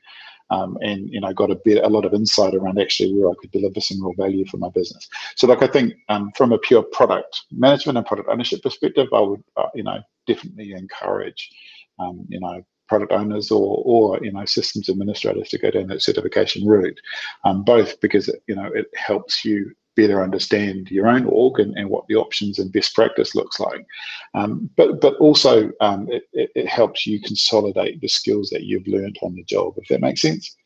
Um, 0.51 0.77
and 0.83 1.09
you 1.09 1.23
know 1.23 1.33
got 1.33 1.51
a 1.51 1.59
bit 1.65 1.83
a 1.83 1.89
lot 1.89 2.05
of 2.05 2.13
insight 2.13 2.55
around 2.55 2.79
actually 2.79 3.15
where 3.15 3.31
I 3.31 3.35
could 3.41 3.51
deliver 3.51 3.81
some 3.81 4.05
real 4.05 4.13
value 4.19 4.45
for 4.45 4.59
my 4.59 4.69
business. 4.69 5.09
So 5.37 5.47
like 5.47 5.63
I 5.63 5.67
think 5.67 5.95
um, 6.11 6.33
from 6.37 6.53
a 6.53 6.59
pure 6.59 6.83
product 6.83 7.45
management 7.51 7.97
and 7.97 8.07
product 8.07 8.29
ownership 8.29 8.63
perspective, 8.63 9.09
I 9.15 9.21
would 9.21 9.43
uh, 9.57 9.69
you 9.75 9.85
know 9.85 10.01
definitely 10.27 10.73
encourage 10.73 11.51
um, 11.99 12.27
you 12.29 12.41
know, 12.41 12.65
product 12.89 13.13
owners 13.13 13.51
or, 13.51 13.83
or 13.85 14.19
you 14.23 14.33
know 14.33 14.45
systems 14.45 14.89
administrators 14.89 15.49
to 15.49 15.59
go 15.59 15.71
down 15.71 15.87
that 15.87 16.03
certification 16.03 16.67
route 16.67 17.01
um, 17.45 17.65
both 17.65 17.99
because 18.01 18.29
it, 18.29 18.43
you 18.47 18.55
know 18.55 18.71
it 18.75 18.87
helps 18.95 19.45
you 19.45 19.71
better 19.97 20.23
understand 20.23 20.91
your 20.91 21.07
own 21.07 21.25
org 21.27 21.61
and, 21.61 21.77
and 21.77 21.89
what 21.89 22.07
the 22.09 22.17
options 22.17 22.59
and 22.59 22.73
best 22.73 22.95
practice 22.95 23.35
looks 23.35 23.61
like. 23.61 23.87
Um, 24.35 24.69
but 24.77 25.01
but 25.01 25.15
also 25.17 25.71
um, 25.81 26.09
it, 26.11 26.25
it, 26.33 26.69
helps 26.69 27.07
you 27.07 27.21
consolidate 27.21 28.01
the 28.01 28.09
skills 28.09 28.51
that 28.51 28.65
you've 28.65 28.87
learned 28.89 29.19
on 29.23 29.35
the 29.35 29.45
job 29.45 29.75
if 29.77 29.89
that 29.89 30.01
makes 30.01 30.21
sense. 30.21 30.57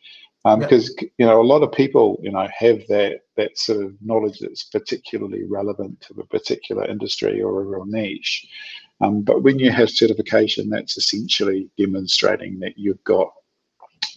Um, 0.44 0.60
because 0.60 0.94
you 1.18 1.26
know 1.26 1.40
a 1.40 1.42
lot 1.42 1.62
of 1.62 1.72
people 1.72 2.18
you 2.22 2.30
know 2.30 2.48
have 2.56 2.80
that 2.88 3.20
that 3.36 3.58
sort 3.58 3.84
of 3.84 3.92
knowledge 4.00 4.38
that's 4.38 4.64
particularly 4.64 5.44
relevant 5.44 6.00
to 6.02 6.20
a 6.20 6.26
particular 6.26 6.86
industry 6.86 7.42
or 7.42 7.60
a 7.60 7.64
real 7.64 7.84
niche 7.84 8.46
um, 9.00 9.22
but 9.22 9.42
when 9.42 9.58
you 9.58 9.70
have 9.70 9.90
certification, 9.90 10.70
that's 10.70 10.96
essentially 10.96 11.68
demonstrating 11.76 12.58
that 12.60 12.76
you've 12.76 13.02
got 13.04 13.32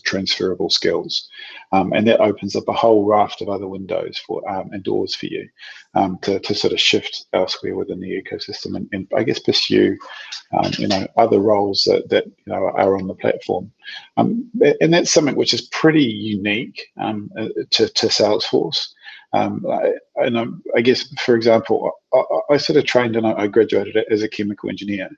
transferable 0.03 0.69
skills. 0.69 1.29
Um, 1.71 1.93
and 1.93 2.07
that 2.07 2.19
opens 2.19 2.55
up 2.55 2.67
a 2.67 2.73
whole 2.73 3.05
raft 3.05 3.41
of 3.41 3.49
other 3.49 3.67
windows 3.67 4.17
for 4.25 4.47
um, 4.49 4.69
and 4.71 4.83
doors 4.83 5.15
for 5.15 5.27
you 5.27 5.47
um, 5.93 6.17
to, 6.23 6.39
to 6.39 6.53
sort 6.53 6.73
of 6.73 6.79
shift 6.79 7.25
elsewhere 7.33 7.75
within 7.75 7.99
the 7.99 8.21
ecosystem 8.21 8.75
and, 8.75 8.89
and 8.91 9.07
I 9.15 9.23
guess 9.23 9.39
pursue 9.39 9.97
um, 10.57 10.71
you 10.77 10.87
know 10.87 11.07
other 11.17 11.39
roles 11.39 11.83
that, 11.85 12.09
that 12.09 12.25
you 12.25 12.53
know 12.53 12.55
are 12.55 12.97
on 12.97 13.07
the 13.07 13.15
platform. 13.15 13.71
Um, 14.17 14.49
and 14.81 14.93
that's 14.93 15.11
something 15.11 15.35
which 15.35 15.53
is 15.53 15.69
pretty 15.69 16.03
unique 16.03 16.87
um, 16.97 17.31
uh, 17.37 17.47
to, 17.71 17.87
to 17.87 18.07
Salesforce. 18.07 18.89
Um, 19.33 19.65
I, 19.69 19.93
and 20.17 20.37
I'm, 20.37 20.61
i 20.75 20.81
guess, 20.81 21.07
for 21.23 21.35
example, 21.35 21.91
I, 22.13 22.23
I, 22.51 22.57
sort 22.57 22.77
of 22.77 22.85
trained 22.85 23.15
and 23.15 23.25
I 23.25 23.47
graduated 23.47 23.95
as 24.09 24.21
a 24.21 24.27
chemical 24.27 24.69
engineer, 24.69 25.09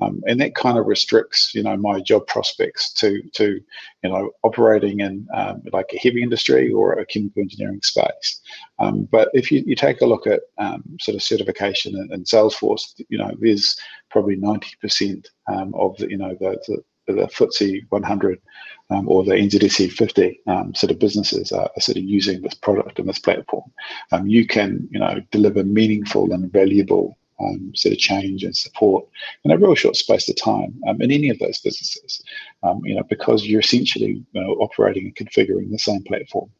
um, 0.00 0.22
and 0.26 0.40
that 0.40 0.54
kind 0.54 0.78
of 0.78 0.86
restricts, 0.86 1.54
you 1.54 1.62
know, 1.62 1.76
my 1.76 2.00
job 2.00 2.26
prospects 2.26 2.92
to 2.94 3.22
to, 3.34 3.60
you 4.02 4.10
know, 4.10 4.30
operating 4.42 5.00
in 5.00 5.26
um, 5.34 5.62
like 5.72 5.90
a 5.92 5.98
heavy 5.98 6.22
industry 6.22 6.72
or 6.72 6.94
a 6.94 7.04
chemical 7.04 7.42
engineering 7.42 7.80
space. 7.82 8.40
Um, 8.78 9.06
but 9.12 9.28
if 9.34 9.52
you, 9.52 9.62
you 9.66 9.76
take 9.76 10.00
a 10.00 10.06
look 10.06 10.26
at 10.26 10.40
um, 10.56 10.82
sort 11.00 11.16
of 11.16 11.22
certification 11.22 11.94
and, 11.94 12.10
in 12.12 12.24
Salesforce, 12.24 13.00
you 13.10 13.18
know, 13.18 13.32
there's 13.38 13.76
probably 14.10 14.36
ninety 14.36 14.72
percent 14.80 15.28
um, 15.52 15.74
of 15.74 15.96
the, 15.98 16.08
you 16.08 16.16
know, 16.16 16.34
the, 16.40 16.58
the 16.66 16.82
the 17.12 17.26
FTSE 17.26 17.86
100 17.88 18.40
um, 18.90 19.08
or 19.08 19.24
the 19.24 19.32
NZSE 19.32 19.92
50 19.92 20.40
um, 20.46 20.74
sort 20.74 20.90
of 20.90 20.98
businesses 20.98 21.52
are, 21.52 21.70
are, 21.76 21.80
sort 21.80 21.98
of 21.98 22.04
using 22.04 22.40
this 22.40 22.54
product 22.54 22.98
and 22.98 23.08
this 23.08 23.18
platform. 23.18 23.70
Um, 24.12 24.26
you 24.26 24.46
can, 24.46 24.88
you 24.90 24.98
know, 24.98 25.20
deliver 25.30 25.62
meaningful 25.64 26.32
and 26.32 26.50
valuable 26.50 27.18
um, 27.40 27.72
sort 27.74 27.92
of 27.92 27.98
change 27.98 28.42
and 28.42 28.56
support 28.56 29.06
in 29.44 29.50
a 29.50 29.58
real 29.58 29.74
short 29.74 29.94
space 29.94 30.28
of 30.28 30.36
time 30.36 30.74
um, 30.88 31.00
in 31.00 31.12
any 31.12 31.28
of 31.28 31.38
those 31.38 31.60
businesses, 31.60 32.22
um, 32.62 32.80
you 32.84 32.94
know, 32.94 33.04
because 33.04 33.46
you're 33.46 33.60
essentially 33.60 34.24
you 34.32 34.40
know, 34.40 34.54
operating 34.54 35.04
and 35.04 35.14
configuring 35.14 35.70
the 35.70 35.78
same 35.78 36.02
platform. 36.02 36.50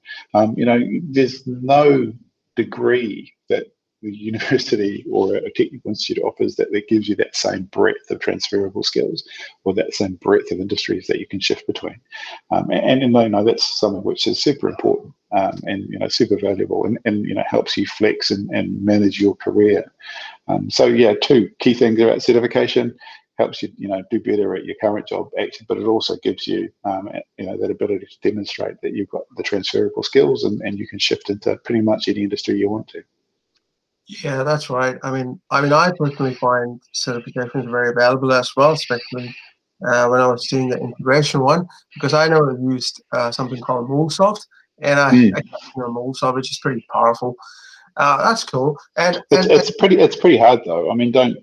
you 0.56 0.64
know, 0.64 0.80
there's 1.02 1.46
no 1.46 2.12
degree 2.54 3.32
that 3.48 3.66
the 4.02 4.14
university 4.14 5.04
or 5.12 5.36
a 5.36 5.52
technical 5.52 5.90
institute 5.90 6.22
offers 6.22 6.56
that, 6.56 6.72
that 6.72 6.88
gives 6.88 7.08
you 7.08 7.16
that 7.16 7.36
same 7.36 7.64
breadth 7.64 8.10
of 8.10 8.20
transferable 8.20 8.82
skills 8.82 9.24
or 9.64 9.74
that 9.74 9.94
same 9.94 10.14
breadth 10.16 10.50
of 10.52 10.60
industries 10.60 11.06
that 11.06 11.18
you 11.18 11.26
can 11.26 11.40
shift 11.40 11.66
between. 11.66 12.00
Um, 12.50 12.70
and, 12.70 13.02
and 13.02 13.12
you 13.12 13.28
know 13.28 13.44
that's 13.44 13.78
something 13.78 14.02
which 14.02 14.26
is 14.26 14.42
super 14.42 14.68
important 14.68 15.14
um, 15.36 15.58
and 15.64 15.88
you 15.88 15.98
know 15.98 16.08
super 16.08 16.38
valuable 16.38 16.84
and, 16.86 16.98
and 17.04 17.24
you 17.26 17.34
know 17.34 17.44
helps 17.46 17.76
you 17.76 17.86
flex 17.86 18.30
and, 18.30 18.48
and 18.50 18.82
manage 18.82 19.20
your 19.20 19.36
career. 19.36 19.90
Um, 20.46 20.70
so 20.70 20.86
yeah, 20.86 21.14
two 21.20 21.50
key 21.58 21.74
things 21.74 22.00
about 22.00 22.22
certification. 22.22 22.96
helps 23.38 23.62
you, 23.62 23.68
you 23.76 23.88
know, 23.88 24.02
do 24.10 24.18
better 24.20 24.56
at 24.56 24.64
your 24.64 24.76
current 24.80 25.06
job, 25.06 25.28
actually, 25.38 25.66
but 25.68 25.78
it 25.78 25.84
also 25.84 26.16
gives 26.22 26.46
you, 26.46 26.68
um, 26.84 27.08
you 27.36 27.46
know, 27.46 27.56
that 27.56 27.70
ability 27.70 28.06
to 28.06 28.28
demonstrate 28.28 28.80
that 28.82 28.94
you've 28.94 29.10
got 29.10 29.22
the 29.36 29.42
transferable 29.42 30.02
skills 30.02 30.44
and, 30.44 30.60
and 30.62 30.78
you 30.78 30.88
can 30.88 30.98
shift 30.98 31.30
into 31.30 31.56
pretty 31.58 31.80
much 31.80 32.08
any 32.08 32.22
industry 32.22 32.56
you 32.56 32.70
want 32.70 32.88
to. 32.88 33.02
Yeah, 34.08 34.42
that's 34.42 34.70
right. 34.70 34.96
I 35.02 35.10
mean, 35.10 35.40
I 35.50 35.60
mean, 35.60 35.72
I 35.72 35.92
personally 35.98 36.34
find 36.34 36.80
certifications 36.94 37.70
very 37.70 37.92
valuable 37.94 38.32
as 38.32 38.50
well, 38.56 38.72
especially 38.72 39.34
uh, 39.86 40.08
when 40.08 40.20
I 40.20 40.26
was 40.26 40.46
doing 40.48 40.70
the 40.70 40.78
integration 40.78 41.40
one, 41.40 41.66
because 41.94 42.14
I 42.14 42.26
know 42.26 42.48
I 42.48 42.72
used 42.72 43.02
uh, 43.12 43.30
something 43.30 43.60
called 43.60 43.88
MuleSoft, 43.88 44.40
and 44.80 44.98
I, 44.98 45.12
mm. 45.12 45.32
I 45.36 45.42
know 45.76 45.92
MuleSoft, 45.92 46.36
which 46.36 46.50
is 46.50 46.58
pretty 46.58 46.86
powerful. 46.90 47.36
Uh, 47.98 48.26
that's 48.26 48.44
cool. 48.44 48.78
And, 48.96 49.16
and 49.16 49.24
it's, 49.30 49.68
it's 49.68 49.76
pretty 49.76 49.98
it's 49.98 50.16
pretty 50.16 50.38
hard 50.38 50.60
though. 50.64 50.90
I 50.90 50.94
mean, 50.94 51.12
don't 51.12 51.36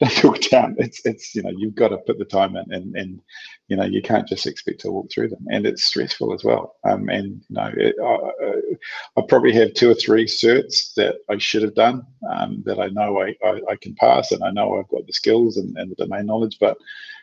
don't 0.22 0.50
down. 0.50 0.76
It's 0.78 1.04
it's 1.04 1.34
you 1.34 1.42
know 1.42 1.50
you've 1.54 1.74
got 1.74 1.88
to 1.88 1.98
put 1.98 2.18
the 2.18 2.24
time 2.24 2.56
in, 2.56 2.72
and 2.72 2.96
and 2.96 3.20
you 3.68 3.76
know 3.76 3.84
you 3.84 4.00
can't 4.00 4.26
just 4.26 4.46
expect 4.46 4.80
to 4.80 4.90
walk 4.90 5.10
through 5.10 5.28
them, 5.28 5.44
and 5.50 5.66
it's 5.66 5.84
stressful 5.84 6.32
as 6.32 6.42
well. 6.42 6.76
Um, 6.84 7.10
and 7.10 7.42
you 7.48 7.54
know 7.54 7.70
it, 7.76 7.94
I, 8.02 9.20
I, 9.20 9.22
probably 9.28 9.52
have 9.52 9.74
two 9.74 9.90
or 9.90 9.94
three 9.94 10.24
certs 10.24 10.94
that 10.94 11.16
I 11.28 11.36
should 11.36 11.62
have 11.62 11.74
done 11.74 12.06
um, 12.30 12.62
that 12.64 12.80
I 12.80 12.88
know 12.88 13.20
I, 13.20 13.34
I, 13.44 13.60
I 13.72 13.76
can 13.76 13.94
pass, 13.94 14.32
and 14.32 14.42
I 14.42 14.50
know 14.50 14.78
I've 14.78 14.88
got 14.88 15.06
the 15.06 15.12
skills 15.12 15.58
and, 15.58 15.76
and 15.76 15.90
the 15.90 16.06
domain 16.06 16.24
knowledge, 16.24 16.56
but 16.58 16.78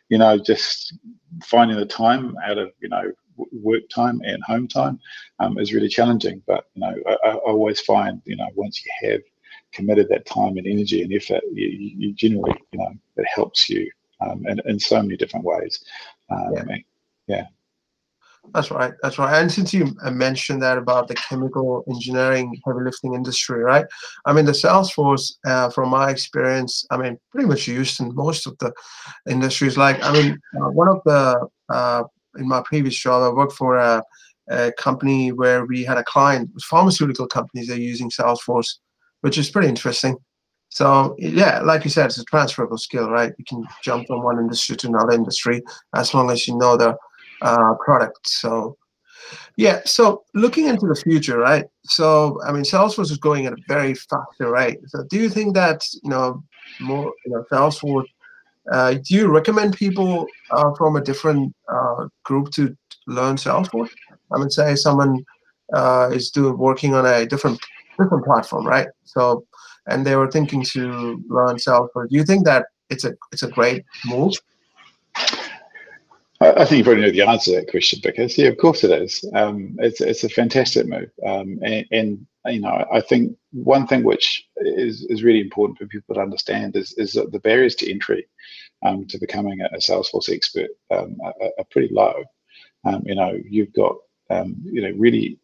you 0.09 0.19
know 0.19 0.37
just 0.37 0.93
finding 1.43 1.77
the 1.77 1.85
time 1.85 2.35
out 2.45 2.59
of 2.59 2.69
you 2.79 2.89
know 2.89 3.11
work 3.51 3.83
time 3.89 4.21
and 4.23 4.43
home 4.43 4.67
time 4.67 4.99
um, 5.39 5.57
is 5.57 5.73
really 5.73 5.89
challenging. 5.89 6.43
But 6.45 6.65
you 6.75 6.81
know, 6.81 6.95
I, 7.07 7.29
I, 7.29 7.33
always 7.33 7.79
find 7.81 8.21
you 8.25 8.35
know 8.35 8.49
once 8.55 8.83
you 8.85 9.09
have 9.09 9.21
committed 9.77 10.07
that 10.09 10.25
time 10.25 10.53
and 10.57 10.67
energy 10.67 10.99
and 11.03 11.13
effort, 11.13 11.43
you, 11.53 11.67
you 12.01 12.13
generally 12.23 12.57
you 12.71 12.79
know 12.79 12.91
it 13.21 13.27
helps 13.37 13.69
you 13.69 13.83
um, 14.23 14.37
in, 14.47 14.57
in 14.65 14.77
so 14.79 14.97
many 15.03 15.15
different 15.21 15.45
ways. 15.51 15.73
Um, 16.33 16.53
yeah. 16.55 16.77
yeah. 17.27 17.45
That's 18.53 18.71
right. 18.71 18.93
That's 19.01 19.17
right. 19.19 19.41
And 19.41 19.51
since 19.51 19.73
you 19.73 19.83
mentioned 20.11 20.61
that 20.61 20.77
about 20.77 21.07
the 21.07 21.15
chemical 21.15 21.83
engineering 21.89 22.59
heavy 22.65 22.79
lifting 22.83 23.13
industry, 23.13 23.61
right? 23.61 23.85
I 24.25 24.33
mean, 24.33 24.45
the 24.45 24.53
Salesforce, 24.63 25.33
uh, 25.45 25.69
from 25.69 25.89
my 25.89 26.09
experience, 26.09 26.85
I 26.89 26.97
mean, 26.97 27.17
pretty 27.31 27.47
much 27.47 27.67
used 27.67 27.99
in 27.99 28.15
most 28.15 28.47
of 28.47 28.57
the 28.59 28.71
industries. 29.29 29.75
Like, 29.77 30.01
I 30.01 30.13
mean, 30.13 30.39
uh, 30.55 30.69
one 30.69 30.87
of 30.87 31.01
the 31.05 31.47
uh, 31.69 32.03
in 32.37 32.47
my 32.47 32.61
previous 32.61 32.97
job, 32.97 33.23
I 33.23 33.35
worked 33.35 33.53
for 33.53 33.75
a, 33.77 34.01
a 34.49 34.71
company 34.73 35.31
where 35.31 35.65
we 35.65 35.83
had 35.83 35.97
a 35.97 36.03
client, 36.03 36.49
pharmaceutical 36.61 37.27
companies, 37.27 37.67
they're 37.67 37.77
using 37.77 38.09
Salesforce, 38.09 38.75
which 39.21 39.37
is 39.37 39.49
pretty 39.49 39.67
interesting. 39.67 40.17
So 40.69 41.15
yeah, 41.17 41.61
like 41.61 41.83
you 41.83 41.89
said, 41.89 42.07
it's 42.07 42.17
a 42.17 42.25
transferable 42.25 42.77
skill, 42.77 43.09
right? 43.09 43.33
You 43.37 43.45
can 43.45 43.65
jump 43.83 44.07
from 44.07 44.23
one 44.23 44.39
industry 44.39 44.75
to 44.77 44.87
another 44.87 45.13
industry 45.13 45.63
as 45.95 46.13
long 46.13 46.29
as 46.29 46.47
you 46.47 46.57
know 46.57 46.75
the 46.75 46.95
uh, 47.41 47.73
product. 47.85 48.27
So 48.27 48.77
yeah, 49.55 49.81
so 49.85 50.23
looking 50.33 50.67
into 50.67 50.87
the 50.87 50.95
future, 50.95 51.37
right? 51.37 51.65
So 51.85 52.39
I 52.45 52.51
mean, 52.51 52.63
Salesforce 52.63 53.11
is 53.11 53.17
going 53.17 53.45
at 53.45 53.53
a 53.53 53.63
very 53.67 53.93
fast 53.93 54.39
rate. 54.39 54.79
So 54.87 55.03
do 55.09 55.17
you 55.17 55.29
think 55.29 55.55
that 55.55 55.81
you 56.03 56.09
know 56.09 56.43
more, 56.79 57.13
you 57.25 57.31
know, 57.31 57.45
Salesforce 57.51 58.07
uh, 58.71 58.93
do 58.93 59.15
you 59.15 59.27
recommend 59.31 59.75
people 59.75 60.25
uh, 60.51 60.71
from 60.77 60.95
a 60.95 61.01
different 61.01 61.55
uh, 61.69 62.07
group 62.23 62.51
to 62.51 62.75
learn 63.07 63.35
Salesforce? 63.35 63.89
I 64.33 64.39
would 64.39 64.51
say 64.51 64.75
someone 64.75 65.23
uh, 65.73 66.09
is 66.13 66.31
doing 66.31 66.57
working 66.57 66.93
on 66.93 67.05
a 67.05 67.25
different 67.25 67.59
different 67.97 68.25
platform, 68.25 68.65
right? 68.65 68.87
So, 69.03 69.45
and 69.87 70.05
they 70.05 70.15
were 70.15 70.31
thinking 70.31 70.63
to 70.73 71.23
learn 71.27 71.55
Salesforce. 71.55 72.09
Do 72.09 72.15
you 72.15 72.23
think 72.23 72.45
that 72.45 72.67
it's 72.89 73.03
a 73.03 73.13
it's 73.31 73.43
a 73.43 73.49
great 73.49 73.83
move? 74.05 74.33
I 76.39 76.65
think 76.65 76.77
you 76.77 76.83
probably 76.83 77.01
know 77.01 77.11
the 77.11 77.23
answer 77.23 77.51
to 77.51 77.57
that 77.57 77.71
question 77.71 77.99
because 78.03 78.37
yeah, 78.37 78.49
of 78.49 78.57
course 78.57 78.83
it 78.83 78.91
is. 78.91 79.25
Um, 79.33 79.75
it's 79.79 80.01
it's 80.01 80.23
a 80.23 80.29
fantastic 80.29 80.85
move, 80.85 81.09
um, 81.25 81.59
and, 81.63 81.85
and, 81.91 82.27
you 82.45 82.59
know 82.59 82.85
I 82.93 83.01
think 83.01 83.35
one 83.51 83.87
thing 83.87 84.03
which 84.03 84.47
is, 84.57 85.03
is 85.09 85.23
really 85.23 85.41
important 85.41 85.79
for 85.79 85.87
people 85.87 86.13
to 86.13 86.21
understand 86.21 86.75
is 86.75 86.93
is 86.93 87.13
that 87.13 87.31
the 87.31 87.39
barriers 87.39 87.75
to 87.75 87.89
entry 87.89 88.27
um, 88.85 89.07
to 89.07 89.17
becoming 89.17 89.61
a, 89.61 89.77
Salesforce 89.77 90.31
expert 90.31 90.69
um, 90.91 91.17
are, 91.23 91.33
are, 91.57 91.65
pretty 91.71 91.91
low. 91.91 92.13
Um, 92.85 93.01
you 93.05 93.15
know, 93.15 93.37
you've 93.49 93.73
got 93.73 93.95
um, 94.29 94.57
you 94.63 94.81
know 94.83 94.91
really 94.95 95.39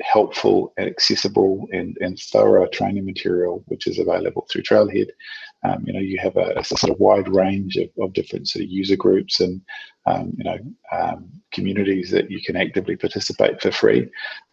helpful 0.00 0.72
and 0.76 0.88
accessible 0.88 1.66
and, 1.72 1.96
and 2.00 2.18
thorough 2.18 2.66
training 2.68 3.04
material 3.04 3.64
which 3.66 3.86
is 3.86 3.98
available 3.98 4.46
through 4.50 4.62
Trailhead. 4.62 5.08
Um, 5.64 5.82
you 5.84 5.92
know, 5.92 6.00
you 6.00 6.18
have 6.18 6.36
a, 6.36 6.54
a, 6.56 6.64
sort 6.64 6.92
of 6.92 7.00
wide 7.00 7.28
range 7.28 7.76
of, 7.76 7.88
of 8.00 8.12
different 8.12 8.48
sort 8.48 8.64
of 8.64 8.70
user 8.70 8.94
groups 8.94 9.40
and 9.40 9.60
um, 10.06 10.32
you 10.38 10.44
know 10.44 10.58
um, 10.92 11.28
communities 11.52 12.10
that 12.12 12.30
you 12.30 12.40
can 12.40 12.56
actively 12.56 12.96
participate 12.96 13.60
for 13.60 13.72
free. 13.72 14.08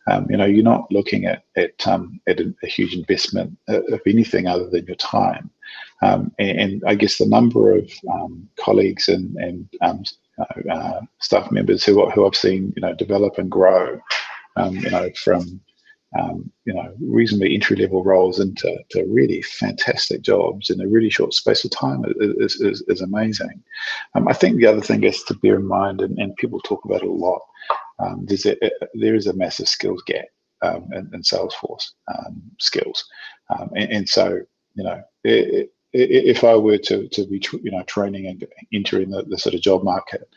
Um, 0.08 0.26
you 0.30 0.38
know, 0.38 0.46
you're 0.46 0.64
not 0.64 0.92
looking 0.92 1.26
at 1.26 1.44
at, 1.56 1.86
um, 1.88 2.20
at 2.28 2.40
a, 2.40 2.54
a, 2.64 2.68
huge 2.68 2.96
investment 2.96 3.56
of 3.68 4.02
anything 4.08 4.48
other 4.48 4.68
than 4.68 4.86
your 4.88 4.96
time. 4.96 5.52
Um, 6.02 6.32
and, 6.40 6.60
and, 6.60 6.84
I 6.86 6.96
guess 6.96 7.18
the 7.18 7.28
number 7.28 7.76
of 7.76 7.92
colleagues 8.60 9.08
and 9.08 9.36
and 9.38 10.12
uh, 10.70 11.02
staff 11.20 11.52
members 11.52 11.84
who 11.84 12.10
who 12.10 12.26
I've 12.26 12.36
seen 12.36 12.74
you 12.76 12.82
know 12.82 12.94
develop 12.96 13.38
and 13.38 13.50
grow 13.50 14.02
you 14.58 14.90
know, 14.90 15.10
from 15.16 15.62
um, 16.18 16.52
you 16.66 16.74
know 16.74 16.94
reasonably 17.02 17.54
entry 17.54 17.76
level 17.76 18.04
roles 18.04 18.40
into 18.40 18.78
to 18.92 19.06
really 19.06 19.42
fantastic 19.42 20.22
jobs 20.22 20.70
in 20.70 20.80
a 20.82 20.88
really 20.88 21.10
short 21.10 21.34
space 21.34 21.66
of 21.66 21.72
time 21.72 22.04
is, 22.20 22.62
is, 22.62 22.84
is 22.88 23.02
amazing. 23.02 23.64
Um, 24.14 24.28
I 24.28 24.34
think 24.34 24.58
the 24.58 24.68
other 24.68 24.82
thing 24.82 25.04
is 25.04 25.24
to 25.24 25.34
bear 25.36 25.56
in 25.56 25.68
mind, 25.68 26.02
and, 26.02 26.18
and 26.18 26.36
people 26.38 26.60
talk 26.62 26.86
about 26.86 27.02
it 27.02 27.10
a 27.10 27.12
lot. 27.12 27.42
Um, 28.00 28.26
there's 28.26 28.46
a, 28.46 28.56
there 28.94 29.16
is 29.16 29.28
a 29.28 29.34
massive 29.34 29.68
skills 29.68 30.04
gap 30.06 30.26
um, 30.62 30.88
in, 30.94 31.10
in, 31.14 31.22
Salesforce 31.22 31.92
um, 32.08 32.42
skills, 32.60 33.06
um, 33.50 33.70
and, 33.76 33.92
and, 33.92 34.10
so 34.10 34.40
you 34.76 34.84
know. 34.84 35.02
It, 35.24 35.72
if 35.98 36.44
I 36.44 36.56
were 36.56 36.78
to, 36.78 37.08
to 37.08 37.26
be 37.26 37.42
you 37.64 37.72
know 37.72 37.82
training 37.84 38.28
and 38.28 38.46
entering 38.74 39.12
the, 39.12 39.24
the 39.24 39.38
sort 39.38 39.56
of 39.56 39.62
job 39.62 39.82
market, 39.82 40.28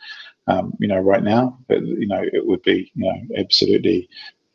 um, 0.49 0.73
you 0.79 0.87
know, 0.87 0.99
right 0.99 1.23
now, 1.23 1.57
but, 1.67 1.81
you 1.85 2.07
know, 2.07 2.23
it 2.33 2.45
would 2.45 2.61
be, 2.63 2.91
you 2.95 3.05
know, 3.05 3.21
absolutely 3.37 4.09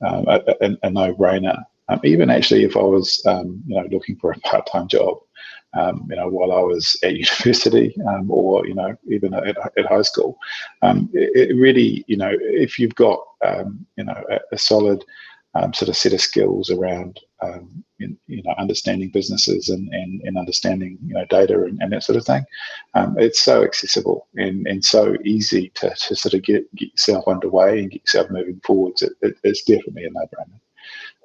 um, 0.05 0.27
a, 0.27 0.41
a, 0.61 0.77
a, 0.83 0.91
no-brainer. 0.91 1.63
Um, 1.89 2.01
even 2.03 2.31
actually, 2.31 2.65
if 2.65 2.77
I 2.77 2.83
was, 2.83 3.25
um, 3.27 3.63
you 3.67 3.77
know, 3.77 3.87
looking 3.91 4.17
for 4.17 4.33
a 4.33 4.39
part-time 4.41 4.89
job, 4.89 5.19
um, 5.75 6.07
you 6.11 6.17
know, 6.17 6.29
while 6.29 6.53
I 6.53 6.61
was 6.61 6.97
at 7.05 7.15
university 7.15 7.95
um, 8.09 8.29
or, 8.31 8.67
you 8.67 8.75
know, 8.75 8.97
even 9.09 9.35
at, 9.35 9.57
at 9.79 9.87
high 9.87 10.03
school, 10.03 10.37
it, 10.83 11.51
it, 11.51 11.55
really, 11.55 12.05
you 12.09 12.17
know, 12.17 12.33
if 12.33 12.79
you've 12.79 12.95
got, 12.97 13.21
you 13.97 14.05
know, 14.05 14.25
a, 14.31 14.39
a 14.53 14.59
solid 14.59 15.05
um, 15.55 15.73
sort 15.73 15.89
of 15.89 15.97
set 15.97 16.13
of 16.13 16.21
skills 16.21 16.71
around 16.71 17.21
um, 17.41 17.85
in, 18.01 18.17
you 18.27 18.43
know 18.43 18.55
understanding 18.59 19.11
businesses 19.11 19.69
and, 19.69 19.89
and, 19.93 20.21
and 20.23 20.37
understanding 20.37 20.99
you 21.05 21.15
know 21.15 21.25
data 21.27 21.63
and, 21.65 21.81
and 21.81 21.93
that 21.93 22.03
sort 22.03 22.17
of 22.17 22.25
thing. 22.25 22.45
Um, 22.95 23.17
it's 23.19 23.41
so 23.41 23.63
accessible 23.63 24.29
and, 24.37 24.67
and 24.67 24.85
so 24.85 25.17
easy 25.25 25.71
to, 25.77 25.91
to 25.91 26.17
sort 26.17 26.35
of 26.35 26.43
get, 26.43 26.73
get 26.75 26.91
yourself 26.93 27.29
underway 27.29 27.81
and 27.81 27.91
get 27.91 28.03
yourself 28.03 28.31
moving 28.31 28.61
forwards. 28.65 29.03
It, 29.03 29.13
it, 29.23 29.37
it's 29.45 29.63
definitely 29.65 30.05
a 30.05 30.11
no-brainer. 30.11 30.61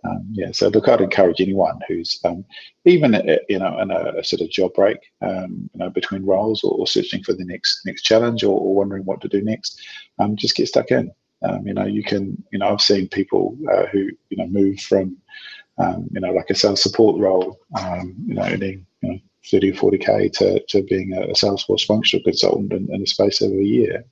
Um, 0.05 0.25
yeah, 0.31 0.51
so 0.51 0.69
look, 0.69 0.87
I'd 0.87 1.01
encourage 1.01 1.41
anyone 1.41 1.79
who's 1.87 2.19
um, 2.23 2.45
even 2.85 3.15
uh, 3.15 3.35
you 3.49 3.59
know 3.59 3.79
in 3.79 3.91
a, 3.91 4.13
a, 4.19 4.23
sort 4.23 4.41
of 4.41 4.49
job 4.49 4.73
break, 4.73 4.97
um, 5.21 5.69
you 5.73 5.79
know, 5.79 5.89
between 5.89 6.25
roles 6.25 6.63
or, 6.63 6.73
or, 6.73 6.87
searching 6.87 7.21
for 7.21 7.33
the 7.33 7.43
next 7.43 7.81
next 7.85 8.03
challenge 8.03 8.43
or, 8.43 8.57
or 8.57 8.75
wondering 8.75 9.03
what 9.03 9.19
to 9.21 9.27
do 9.27 9.41
next, 9.41 9.81
um, 10.19 10.37
just 10.37 10.55
get 10.55 10.69
stuck 10.69 10.91
in. 10.91 11.11
Um, 11.41 11.65
you 11.65 11.73
know, 11.73 11.85
you 11.85 12.03
can, 12.03 12.41
you 12.51 12.59
know, 12.59 12.69
I've 12.69 12.81
seen 12.81 13.07
people 13.07 13.57
uh, 13.71 13.85
who, 13.87 14.09
you 14.29 14.37
know, 14.37 14.47
move 14.47 14.79
from, 14.79 15.17
um, 15.77 16.07
you 16.11 16.19
know, 16.19 16.31
like 16.31 16.49
a 16.49 16.55
sales 16.55 16.83
support 16.83 17.19
role, 17.19 17.57
um, 17.79 18.15
you 18.27 18.33
know, 18.33 18.43
earning, 18.43 18.85
you 19.01 19.11
know, 19.11 19.19
30 19.49 19.71
or 19.71 19.73
40K 19.73 20.31
to, 20.33 20.63
to 20.67 20.83
being 20.83 21.13
a, 21.13 21.27
Salesforce 21.29 21.85
functional 21.85 22.23
consultant 22.23 22.73
in, 22.73 22.93
in 22.93 23.01
the 23.01 23.07
space 23.07 23.41
of 23.41 23.51
a 23.51 23.63
year. 23.63 24.03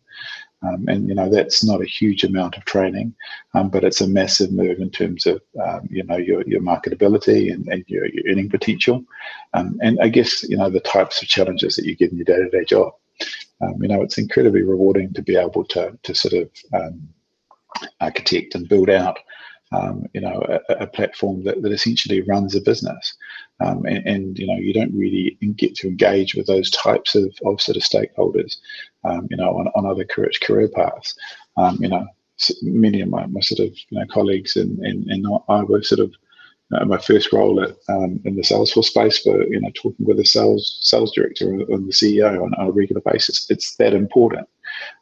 Um, 0.63 0.85
and, 0.87 1.07
you 1.07 1.13
know, 1.13 1.29
that's 1.29 1.63
not 1.63 1.81
a 1.81 1.85
huge 1.85 2.23
amount 2.23 2.57
of 2.57 2.65
training, 2.65 3.13
um, 3.53 3.69
but 3.69 3.83
it's 3.83 4.01
a 4.01 4.07
massive 4.07 4.51
move 4.51 4.79
in 4.79 4.89
terms 4.89 5.27
of, 5.27 5.39
um, 5.63 5.87
you 5.91 6.03
know, 6.03 6.17
your, 6.17 6.41
your 6.47 6.61
marketability 6.61 7.53
and, 7.53 7.67
and 7.67 7.83
your, 7.87 8.07
your 8.07 8.23
earning 8.31 8.49
potential. 8.49 9.03
and 9.53 9.99
I 10.01 10.07
guess, 10.07 10.43
you 10.43 10.57
know, 10.57 10.69
the 10.69 10.79
types 10.79 11.21
of 11.21 11.27
challenges 11.27 11.75
that 11.75 11.85
you 11.85 11.95
get 11.95 12.11
in 12.11 12.17
your 12.17 12.25
day-to-day 12.25 12.65
job. 12.65 12.93
you 13.79 13.87
know, 13.87 14.01
it's 14.01 14.17
incredibly 14.17 14.63
rewarding 14.63 15.13
to 15.13 15.21
be 15.21 15.35
able 15.35 15.65
to, 15.65 15.95
to 16.01 16.15
sort 16.15 16.33
of, 16.33 16.49
architect 18.01 18.55
and 18.55 18.69
build 18.69 18.89
out 18.89 19.19
um, 19.71 20.05
you 20.13 20.21
know, 20.21 20.41
a, 20.69 20.73
a 20.75 20.87
platform 20.87 21.43
that, 21.43 21.61
that 21.61 21.71
essentially 21.71 22.21
runs 22.21 22.55
a 22.55 22.61
business. 22.61 23.13
Um, 23.59 23.85
and, 23.85 24.05
and, 24.07 24.39
you 24.39 24.47
know, 24.47 24.55
you 24.55 24.73
don't 24.73 24.93
really 24.93 25.37
get 25.55 25.75
to 25.77 25.87
engage 25.87 26.35
with 26.35 26.47
those 26.47 26.69
types 26.71 27.15
of, 27.15 27.35
of 27.45 27.61
sort 27.61 27.75
of 27.75 27.83
stakeholders, 27.83 28.57
um, 29.03 29.27
you 29.29 29.37
know, 29.37 29.57
on, 29.57 29.67
on 29.75 29.85
other 29.85 30.05
career, 30.05 30.31
career 30.41 30.69
paths. 30.69 31.15
Um, 31.57 31.77
you 31.81 31.89
know, 31.89 32.05
many 32.61 33.01
of 33.01 33.09
my, 33.09 33.25
my 33.25 33.41
sort 33.41 33.67
of, 33.67 33.75
you 33.89 33.99
know, 33.99 34.05
colleagues 34.09 34.55
and, 34.55 34.79
and, 34.79 35.09
and 35.09 35.25
I 35.49 35.63
were 35.63 35.83
sort 35.83 35.99
of 35.99 36.13
uh, 36.73 36.85
my 36.85 36.97
first 36.97 37.31
role 37.31 37.61
at 37.63 37.71
um, 37.87 38.19
in 38.25 38.35
the 38.35 38.41
Salesforce 38.41 38.85
space 38.85 39.19
for 39.19 39.41
you 39.47 39.61
know 39.61 39.69
talking 39.73 40.05
with 40.05 40.19
a 40.19 40.25
sales 40.25 40.77
sales 40.81 41.13
director 41.13 41.49
and 41.49 41.87
the 41.87 41.93
CEO 41.93 42.43
on, 42.43 42.53
on 42.55 42.67
a 42.67 42.71
regular 42.71 43.01
basis. 43.05 43.49
It's 43.49 43.77
that 43.77 43.93
important. 43.93 44.49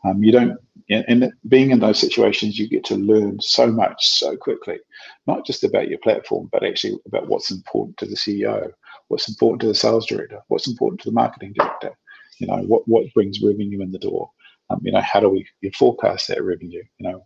Um, 0.03 0.23
you 0.23 0.31
don't, 0.31 0.57
and 0.89 1.31
being 1.47 1.71
in 1.71 1.79
those 1.79 1.99
situations, 1.99 2.59
you 2.59 2.69
get 2.69 2.83
to 2.85 2.95
learn 2.95 3.39
so 3.41 3.67
much 3.67 4.07
so 4.07 4.37
quickly, 4.37 4.77
not 5.25 5.45
just 5.45 5.63
about 5.63 5.89
your 5.89 5.99
platform, 5.99 6.49
but 6.51 6.63
actually 6.63 6.97
about 7.07 7.27
what's 7.27 7.51
important 7.51 7.97
to 7.97 8.05
the 8.05 8.15
CEO, 8.15 8.71
what's 9.07 9.29
important 9.29 9.61
to 9.61 9.67
the 9.67 9.75
sales 9.75 10.05
director, 10.05 10.39
what's 10.47 10.67
important 10.67 11.01
to 11.01 11.09
the 11.09 11.15
marketing 11.15 11.53
director. 11.53 11.91
You 12.39 12.47
know 12.47 12.57
what 12.57 12.87
what 12.87 13.13
brings 13.13 13.41
revenue 13.41 13.81
in 13.81 13.91
the 13.91 13.99
door. 13.99 14.29
Um, 14.69 14.79
you 14.83 14.91
know, 14.91 15.01
how 15.01 15.19
do 15.19 15.29
we 15.29 15.47
forecast 15.77 16.27
that 16.27 16.43
revenue? 16.43 16.83
You 16.97 17.09
know, 17.09 17.25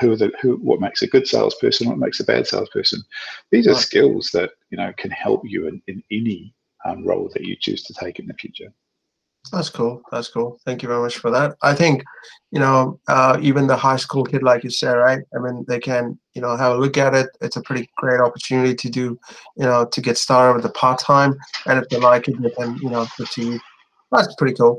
who 0.00 0.12
are 0.12 0.16
the 0.16 0.32
who 0.40 0.56
what 0.56 0.80
makes 0.80 1.02
a 1.02 1.06
good 1.06 1.28
salesperson, 1.28 1.88
what 1.88 1.98
makes 1.98 2.18
a 2.20 2.24
bad 2.24 2.46
salesperson? 2.46 3.02
These 3.50 3.68
are 3.68 3.74
skills 3.74 4.30
that 4.32 4.50
you 4.70 4.78
know 4.78 4.92
can 4.96 5.10
help 5.10 5.42
you 5.44 5.68
in, 5.68 5.82
in 5.86 6.02
any 6.10 6.54
um, 6.84 7.06
role 7.06 7.30
that 7.32 7.44
you 7.44 7.56
choose 7.58 7.82
to 7.84 7.94
take 7.94 8.18
in 8.18 8.26
the 8.26 8.34
future. 8.34 8.72
That's 9.50 9.68
cool. 9.68 10.02
That's 10.10 10.28
cool. 10.28 10.58
Thank 10.64 10.82
you 10.82 10.88
very 10.88 11.00
much 11.00 11.18
for 11.18 11.30
that. 11.30 11.56
I 11.62 11.74
think, 11.74 12.04
you 12.52 12.60
know, 12.60 13.00
uh, 13.08 13.38
even 13.42 13.66
the 13.66 13.76
high 13.76 13.96
school 13.96 14.24
kid, 14.24 14.42
like 14.42 14.62
you 14.62 14.70
said, 14.70 14.92
right? 14.92 15.20
I 15.36 15.38
mean, 15.40 15.64
they 15.66 15.80
can, 15.80 16.18
you 16.34 16.40
know, 16.40 16.56
have 16.56 16.72
a 16.72 16.78
look 16.78 16.96
at 16.96 17.12
it. 17.14 17.28
It's 17.40 17.56
a 17.56 17.62
pretty 17.62 17.90
great 17.96 18.20
opportunity 18.20 18.74
to 18.74 18.88
do, 18.88 19.18
you 19.56 19.64
know, 19.64 19.84
to 19.84 20.00
get 20.00 20.16
started 20.16 20.54
with 20.54 20.62
the 20.62 20.70
part 20.70 21.00
time, 21.00 21.36
and 21.66 21.78
if 21.78 21.88
they 21.88 21.98
like 21.98 22.28
it, 22.28 22.40
they 22.40 22.50
can, 22.50 22.78
you 22.78 22.88
know, 22.88 23.06
to 23.18 23.58
That's 24.12 24.34
pretty 24.36 24.54
cool. 24.54 24.78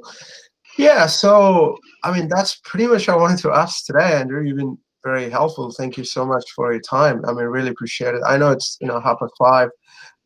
Yeah. 0.77 1.07
So, 1.07 1.77
I 2.03 2.17
mean, 2.17 2.29
that's 2.29 2.55
pretty 2.63 2.87
much 2.87 3.09
I 3.09 3.15
wanted 3.15 3.39
to 3.39 3.51
ask 3.51 3.85
today, 3.85 4.13
Andrew. 4.13 4.43
You've 4.43 4.57
been 4.57 4.77
very 5.03 5.29
helpful. 5.29 5.71
Thank 5.71 5.97
you 5.97 6.05
so 6.05 6.25
much 6.25 6.45
for 6.55 6.71
your 6.71 6.81
time. 6.81 7.21
I 7.25 7.33
mean, 7.33 7.45
really 7.45 7.69
appreciate 7.69 8.15
it. 8.15 8.21
I 8.25 8.37
know 8.37 8.51
it's 8.51 8.77
you 8.81 8.87
know 8.87 8.99
half 9.01 9.19
past 9.19 9.33
five, 9.37 9.69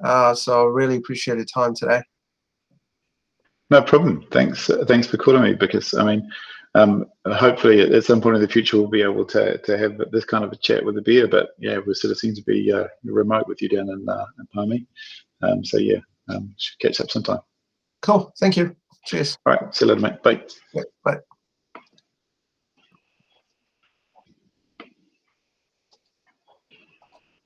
uh, 0.04 0.36
so 0.36 0.66
really 0.66 0.98
appreciate 0.98 1.38
your 1.38 1.46
time 1.46 1.74
today. 1.76 2.02
No 3.70 3.82
problem. 3.82 4.26
Thanks. 4.32 4.70
Uh, 4.70 4.86
thanks 4.88 5.08
for 5.08 5.18
calling 5.18 5.44
me 5.44 5.54
because 5.54 5.94
I 5.94 6.04
mean, 6.04 6.30
um, 6.76 7.06
hopefully 7.26 7.82
at, 7.82 8.04
some 8.04 8.22
point 8.22 8.36
in 8.36 8.42
the 8.42 8.48
future 8.48 8.78
we'll 8.78 8.88
be 8.88 9.02
able 9.02 9.26
to 9.26 9.58
to 9.58 9.78
have 9.78 10.00
this 10.12 10.26
kind 10.26 10.44
of 10.44 10.52
a 10.52 10.58
chat 10.58 10.86
with 10.86 10.98
a 10.98 11.02
beer. 11.02 11.28
But 11.28 11.50
yeah, 11.60 11.80
we 11.86 11.94
sort 11.94 12.12
of 12.12 12.18
seem 12.18 12.36
to 12.36 12.44
be 12.44 12.72
uh, 12.72 12.88
remote 13.04 13.48
with 13.48 13.62
you 13.62 13.70
down 13.70 13.90
in, 13.90 14.08
uh, 14.08 14.26
in 14.40 14.48
Palmy. 14.54 14.86
Um, 15.42 15.64
so 15.66 15.78
yeah, 15.78 16.00
um, 16.30 16.54
should 16.58 16.80
catch 16.80 17.02
up 17.02 17.12
sometime. 17.12 17.40
Cool. 18.02 18.32
Thank 18.40 18.58
you. 18.58 18.76
Cheers. 19.06 19.38
All 19.46 19.54
right. 19.54 19.76
See 19.76 19.86
you 19.86 19.94
later, 19.94 20.02
mate. 20.02 20.24
Bye. 20.24 20.44
Yeah, 20.74 20.84
bye. 21.04 21.18